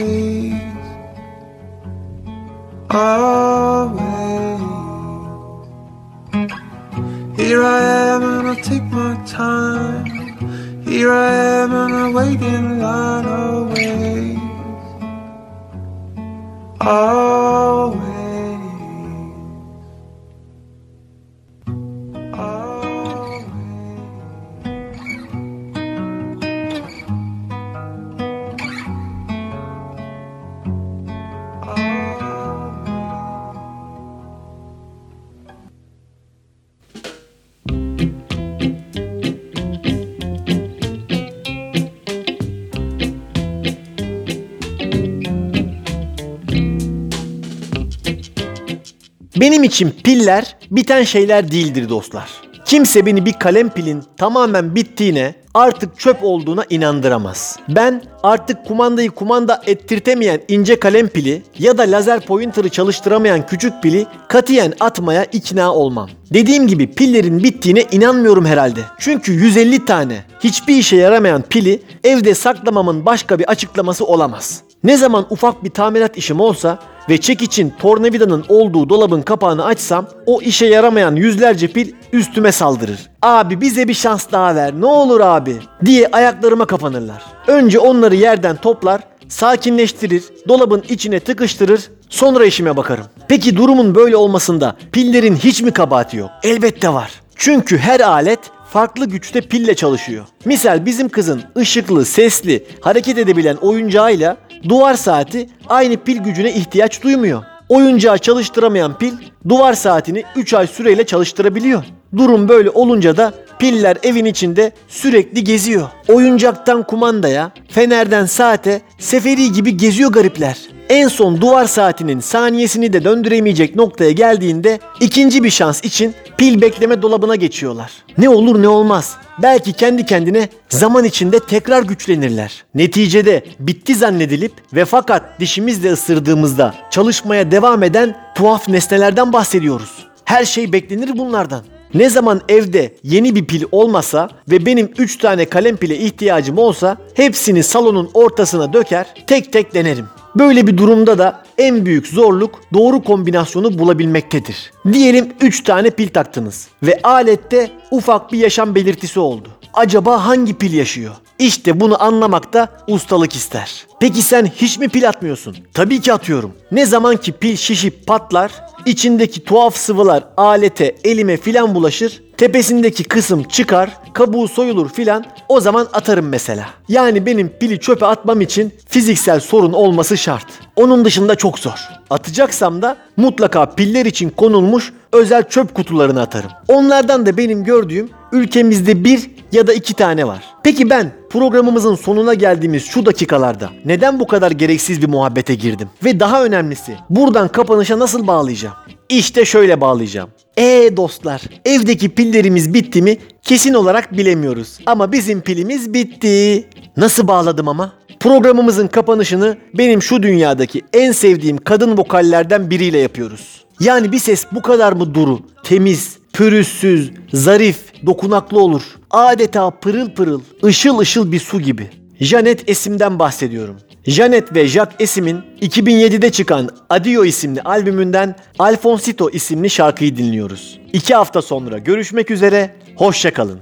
Benim 49.49 49.63
için 49.63 49.95
piller 50.03 50.55
biten 50.71 51.03
şeyler 51.03 51.51
değildir 51.51 51.89
dostlar. 51.89 52.29
Kimse 52.65 53.05
beni 53.05 53.25
bir 53.25 53.33
kalem 53.33 53.69
pilin 53.69 54.03
tamamen 54.17 54.75
bittiğine, 54.75 55.35
artık 55.53 55.99
çöp 55.99 56.17
olduğuna 56.23 56.65
inandıramaz. 56.69 57.59
Ben 57.69 58.03
artık 58.23 58.65
kumandayı 58.65 59.11
kumanda 59.11 59.61
ettirtemeyen 59.65 60.41
ince 60.47 60.79
kalem 60.79 61.07
pili 61.07 61.43
ya 61.59 61.77
da 61.77 61.83
lazer 61.83 62.25
pointer'ı 62.25 62.69
çalıştıramayan 62.69 63.45
küçük 63.45 63.83
pili 63.83 64.05
katiyen 64.27 64.73
atmaya 64.79 65.23
ikna 65.23 65.73
olmam. 65.73 66.09
Dediğim 66.33 66.67
gibi 66.67 66.91
pillerin 66.91 67.43
bittiğine 67.43 67.85
inanmıyorum 67.91 68.45
herhalde. 68.45 68.79
Çünkü 68.99 69.33
150 69.33 69.85
tane 69.85 70.23
hiçbir 70.43 70.75
işe 70.75 70.95
yaramayan 70.95 71.41
pili 71.41 71.81
evde 72.03 72.35
saklamamın 72.35 73.05
başka 73.05 73.39
bir 73.39 73.49
açıklaması 73.49 74.05
olamaz. 74.05 74.63
Ne 74.83 74.97
zaman 74.97 75.27
ufak 75.29 75.63
bir 75.63 75.69
tamirat 75.69 76.17
işim 76.17 76.39
olsa 76.39 76.79
ve 77.09 77.17
çek 77.17 77.41
için 77.41 77.73
tornavidanın 77.79 78.45
olduğu 78.49 78.89
dolabın 78.89 79.21
kapağını 79.21 79.65
açsam 79.65 80.07
o 80.25 80.41
işe 80.41 80.65
yaramayan 80.65 81.15
yüzlerce 81.15 81.67
pil 81.67 81.91
üstüme 82.13 82.51
saldırır. 82.51 82.99
Abi 83.21 83.61
bize 83.61 83.87
bir 83.87 83.93
şans 83.93 84.31
daha 84.31 84.55
ver 84.55 84.73
ne 84.73 84.85
olur 84.85 85.19
abi 85.19 85.55
diye 85.85 86.07
ayaklarıma 86.11 86.65
kapanırlar. 86.65 87.23
Önce 87.47 87.79
onları 87.79 88.15
yerden 88.15 88.55
toplar, 88.55 89.01
sakinleştirir, 89.27 90.23
dolabın 90.47 90.83
içine 90.89 91.19
tıkıştırır, 91.19 91.81
sonra 92.09 92.45
işime 92.45 92.77
bakarım. 92.77 93.05
Peki 93.27 93.57
durumun 93.57 93.95
böyle 93.95 94.15
olmasında 94.15 94.75
pillerin 94.91 95.35
hiç 95.35 95.61
mi 95.61 95.71
kabahati 95.71 96.17
yok? 96.17 96.29
Elbette 96.43 96.93
var. 96.93 97.11
Çünkü 97.35 97.77
her 97.77 97.99
alet 97.99 98.39
farklı 98.69 99.05
güçte 99.05 99.41
pille 99.41 99.75
çalışıyor. 99.75 100.25
Misal 100.45 100.85
bizim 100.85 101.09
kızın 101.09 101.41
ışıklı, 101.57 102.05
sesli, 102.05 102.65
hareket 102.81 103.17
edebilen 103.17 103.55
oyuncağıyla 103.55 104.37
duvar 104.63 104.93
saati 104.93 105.49
aynı 105.67 105.97
pil 105.97 106.17
gücüne 106.17 106.53
ihtiyaç 106.53 107.03
duymuyor. 107.03 107.43
Oyuncağı 107.69 108.17
çalıştıramayan 108.17 108.97
pil 108.97 109.13
duvar 109.49 109.73
saatini 109.73 110.23
3 110.35 110.53
ay 110.53 110.67
süreyle 110.67 111.05
çalıştırabiliyor. 111.05 111.83
Durum 112.17 112.49
böyle 112.49 112.69
olunca 112.69 113.17
da 113.17 113.33
piller 113.59 113.97
evin 114.03 114.25
içinde 114.25 114.71
sürekli 114.87 115.43
geziyor. 115.43 115.89
Oyuncaktan 116.07 116.83
kumandaya, 116.83 117.51
fenerden 117.69 118.25
saate, 118.25 118.81
seferi 118.99 119.51
gibi 119.51 119.77
geziyor 119.77 120.11
garipler. 120.11 120.57
En 120.89 121.07
son 121.07 121.41
duvar 121.41 121.65
saatinin 121.65 122.19
saniyesini 122.19 122.93
de 122.93 123.03
döndüremeyecek 123.03 123.75
noktaya 123.75 124.11
geldiğinde 124.11 124.79
ikinci 124.99 125.43
bir 125.43 125.49
şans 125.49 125.83
için 125.83 126.13
pil 126.37 126.61
bekleme 126.61 127.01
dolabına 127.01 127.35
geçiyorlar. 127.35 127.91
Ne 128.17 128.29
olur 128.29 128.61
ne 128.61 128.67
olmaz. 128.67 129.17
Belki 129.41 129.73
kendi 129.73 130.05
kendine 130.05 130.49
zaman 130.69 131.03
içinde 131.03 131.39
tekrar 131.39 131.83
güçlenirler. 131.83 132.63
Neticede 132.75 133.43
bitti 133.59 133.95
zannedilip 133.95 134.51
ve 134.73 134.85
fakat 134.85 135.39
dişimizle 135.39 135.91
ısırdığımızda 135.91 136.73
çalışmaya 136.91 137.51
devam 137.51 137.83
eden 137.83 138.17
tuhaf 138.35 138.69
nesnelerden 138.69 139.33
bahsediyoruz. 139.33 140.07
Her 140.25 140.45
şey 140.45 140.73
beklenir 140.73 141.17
bunlardan. 141.17 141.63
Ne 141.93 142.09
zaman 142.09 142.41
evde 142.49 142.95
yeni 143.03 143.35
bir 143.35 143.45
pil 143.45 143.63
olmasa 143.71 144.29
ve 144.49 144.65
benim 144.65 144.91
3 144.97 145.17
tane 145.17 145.45
kalem 145.45 145.77
pile 145.77 145.97
ihtiyacım 145.97 146.57
olsa 146.57 146.97
hepsini 147.13 147.63
salonun 147.63 148.09
ortasına 148.13 148.73
döker 148.73 149.05
tek 149.27 149.53
tek 149.53 149.73
denerim. 149.73 150.05
Böyle 150.35 150.67
bir 150.67 150.77
durumda 150.77 151.17
da 151.17 151.43
en 151.57 151.85
büyük 151.85 152.07
zorluk 152.07 152.61
doğru 152.73 153.03
kombinasyonu 153.03 153.79
bulabilmektedir. 153.79 154.71
Diyelim 154.93 155.33
3 155.41 155.63
tane 155.63 155.89
pil 155.89 156.07
taktınız 156.07 156.67
ve 156.83 156.99
alette 157.03 157.71
ufak 157.91 158.31
bir 158.31 158.37
yaşam 158.37 158.75
belirtisi 158.75 159.19
oldu. 159.19 159.49
Acaba 159.73 160.25
hangi 160.25 160.53
pil 160.53 160.73
yaşıyor? 160.73 161.15
İşte 161.39 161.79
bunu 161.79 162.03
anlamakta 162.03 162.67
ustalık 162.87 163.35
ister. 163.35 163.85
Peki 163.99 164.21
sen 164.21 164.45
hiç 164.45 164.79
mi 164.79 164.89
pil 164.89 165.09
atmıyorsun? 165.09 165.57
Tabii 165.73 166.01
ki 166.01 166.13
atıyorum. 166.13 166.53
Ne 166.71 166.85
zaman 166.85 167.17
ki 167.17 167.31
pil 167.31 167.55
şişip 167.55 168.07
patlar, 168.07 168.51
içindeki 168.85 169.43
tuhaf 169.43 169.77
sıvılar 169.77 170.23
alete, 170.37 170.95
elime 171.03 171.37
filan 171.37 171.75
bulaşır, 171.75 172.21
tepesindeki 172.37 173.03
kısım 173.03 173.43
çıkar, 173.43 173.97
kabuğu 174.13 174.47
soyulur 174.47 174.89
filan, 174.89 175.25
o 175.49 175.59
zaman 175.59 175.87
atarım 175.93 176.29
mesela. 176.29 176.69
Yani 176.89 177.25
benim 177.25 177.49
pili 177.49 177.79
çöpe 177.79 178.05
atmam 178.05 178.41
için 178.41 178.73
fiziksel 178.89 179.39
sorun 179.39 179.73
olması 179.73 180.17
şart. 180.17 180.45
Onun 180.75 181.05
dışında 181.05 181.35
çok 181.35 181.59
zor. 181.59 181.79
Atacaksam 182.09 182.81
da 182.81 182.97
mutlaka 183.17 183.75
piller 183.75 184.05
için 184.05 184.29
konulmuş 184.29 184.93
özel 185.13 185.49
çöp 185.49 185.75
kutularına 185.75 186.21
atarım. 186.21 186.49
Onlardan 186.67 187.25
da 187.25 187.37
benim 187.37 187.63
gördüğüm 187.63 188.09
ülkemizde 188.31 189.03
bir 189.03 189.31
ya 189.51 189.67
da 189.67 189.73
iki 189.73 189.93
tane 189.93 190.27
var. 190.27 190.43
Peki 190.63 190.89
ben 190.89 191.11
programımızın 191.29 191.95
sonuna 191.95 192.33
geldiğimiz 192.33 192.85
şu 192.85 193.05
dakikalarda 193.05 193.69
neden 193.85 194.19
bu 194.19 194.27
kadar 194.27 194.51
gereksiz 194.51 195.01
bir 195.01 195.09
muhabbete 195.09 195.55
girdim? 195.55 195.89
Ve 196.05 196.19
daha 196.19 196.43
önemlisi 196.43 196.95
buradan 197.09 197.47
kapanışa 197.47 197.99
nasıl 197.99 198.27
bağlayacağım? 198.27 198.75
İşte 199.09 199.45
şöyle 199.45 199.81
bağlayacağım. 199.81 200.29
Ee 200.57 200.97
dostlar, 200.97 201.41
evdeki 201.65 202.09
pillerimiz 202.09 202.73
bitti 202.73 203.01
mi 203.01 203.17
kesin 203.41 203.73
olarak 203.73 204.17
bilemiyoruz. 204.17 204.77
Ama 204.85 205.11
bizim 205.11 205.41
pilimiz 205.41 205.93
bitti. 205.93 206.67
Nasıl 206.97 207.27
bağladım 207.27 207.67
ama? 207.67 207.93
Programımızın 208.19 208.87
kapanışını 208.87 209.57
benim 209.77 210.01
şu 210.01 210.23
dünyadaki 210.23 210.81
en 210.93 211.11
sevdiğim 211.11 211.57
kadın 211.57 211.97
vokallerden 211.97 212.69
biriyle 212.69 212.97
yapıyoruz. 212.97 213.65
Yani 213.79 214.11
bir 214.11 214.19
ses 214.19 214.45
bu 214.51 214.61
kadar 214.61 214.93
mı 214.93 215.13
duru, 215.15 215.39
temiz, 215.63 216.17
pürüzsüz, 216.33 217.11
zarif, 217.33 218.05
dokunaklı 218.05 218.59
olur. 218.59 218.81
Adeta 219.11 219.69
pırıl 219.69 220.09
pırıl, 220.09 220.41
ışıl 220.63 220.99
ışıl 220.99 221.31
bir 221.31 221.39
su 221.39 221.61
gibi. 221.61 221.89
Janet 222.19 222.69
Esim'den 222.69 223.19
bahsediyorum. 223.19 223.75
Janet 224.05 224.55
ve 224.55 224.67
Jack 224.67 224.91
Esim'in 224.99 225.41
2007'de 225.61 226.31
çıkan 226.31 226.69
Adio 226.89 227.25
isimli 227.25 227.61
albümünden 227.61 228.35
Alfonsito 228.59 229.29
isimli 229.29 229.69
şarkıyı 229.69 230.17
dinliyoruz. 230.17 230.79
İki 230.93 231.15
hafta 231.15 231.41
sonra 231.41 231.77
görüşmek 231.77 232.31
üzere, 232.31 232.75
hoşçakalın. 232.95 233.59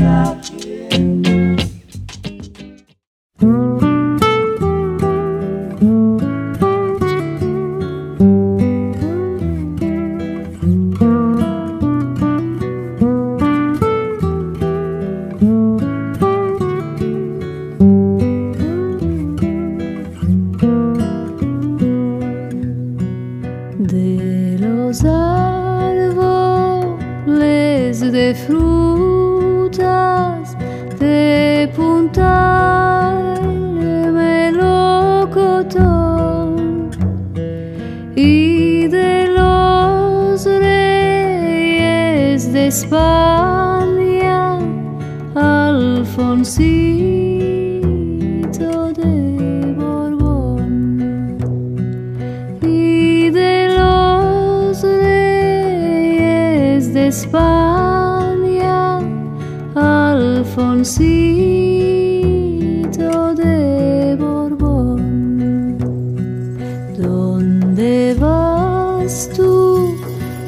de 0.00 0.49
España, 57.30 58.98
Alfonsito 59.76 61.04
de 63.36 64.16
Borbón. 64.18 65.78
¿Dónde 66.98 68.16
vas 68.18 69.30
tú, 69.36 69.94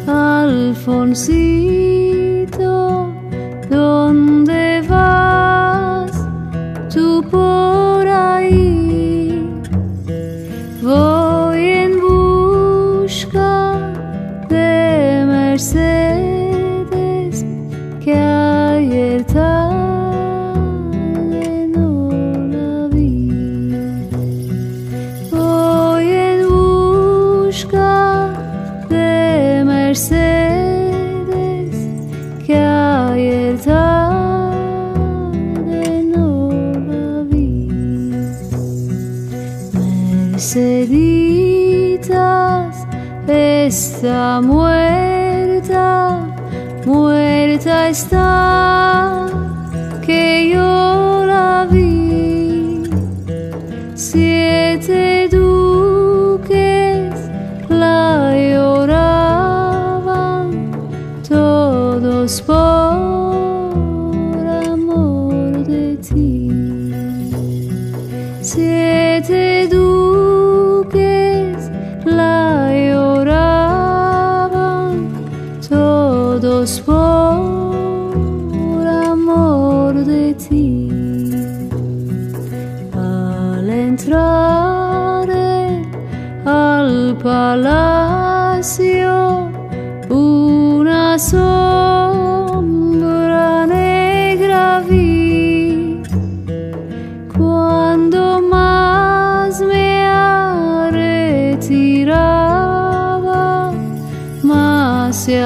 Alfonsito? 0.09 1.72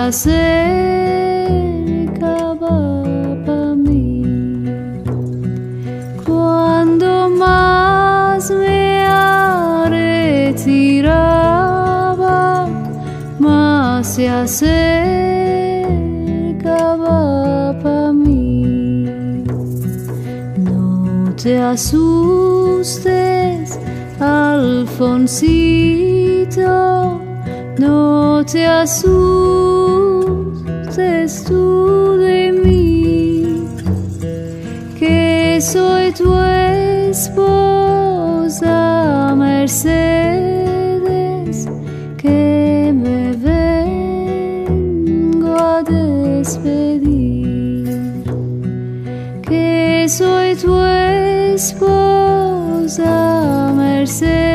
Acercaba 0.06 1.42
para 3.44 3.74
mí. 3.74 4.22
Cuando 6.24 7.28
más 7.30 8.48
me 8.52 9.04
retiraba, 9.88 11.48
más 13.40 14.06
se 14.06 14.28
acercaba 14.28 14.76
para 17.82 18.12
mí. 18.12 19.42
No 20.56 21.34
te 21.34 21.58
asustes, 21.58 23.00
Alfonsito, 24.20 25.20
no 27.76 28.44
te 28.44 28.66
asustes 28.66 29.75
tú 30.96 32.16
de 32.16 32.52
mí, 32.52 33.68
que 34.98 35.60
soy 35.60 36.10
tu 36.12 36.34
esposa 37.10 37.84
Mercedes, 39.36 40.56
que 42.16 42.94
me 42.94 43.32
vengo 44.64 45.54
a 45.58 45.82
despedir 45.82 47.04
que 49.42 50.08
soy 50.08 50.56
tu 50.56 50.80
esposa 51.54 52.14
Mercedes, 53.76 54.45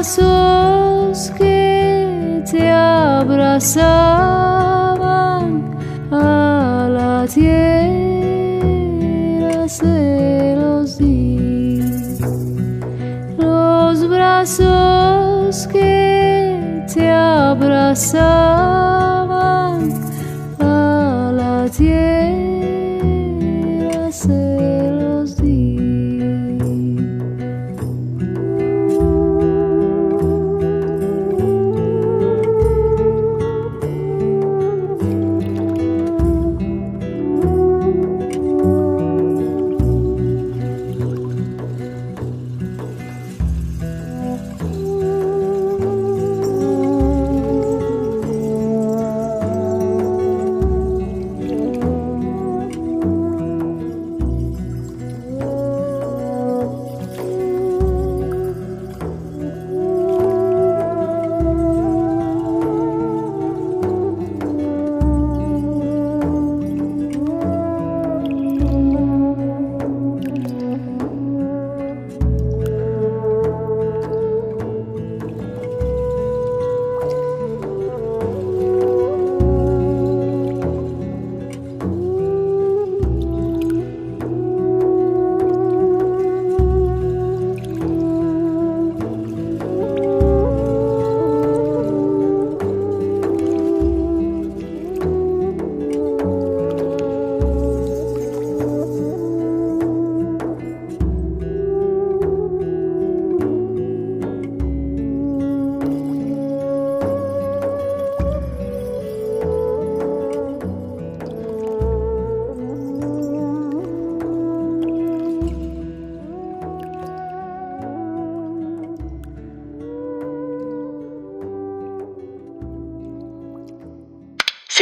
brazos 0.00 1.30
que 1.36 2.42
te 2.50 2.70
abrazaban 2.70 3.84
a 6.10 6.88
la 6.90 7.26
tierra 7.26 7.50
se 9.68 10.56
los 10.56 10.96
di 10.96 12.18
los 13.36 14.08
brazos 14.08 15.66
que 15.66 16.82
te 16.94 17.10
abrazaban 17.10 18.69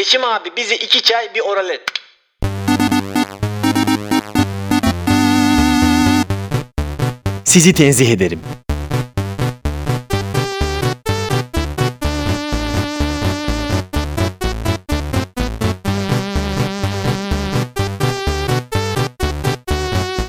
Seçim 0.09 0.25
abi 0.25 0.49
bize 0.57 0.77
iki 0.77 1.03
çay 1.03 1.35
bir 1.35 1.41
oralet. 1.41 1.81
Sizi 7.45 7.73
tenzih 7.73 8.11
ederim. 8.11 8.41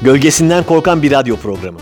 Gölgesinden 0.02 0.64
korkan 0.64 1.04
bir 1.04 1.12
radyo 1.12 1.36
programı. 1.36 1.80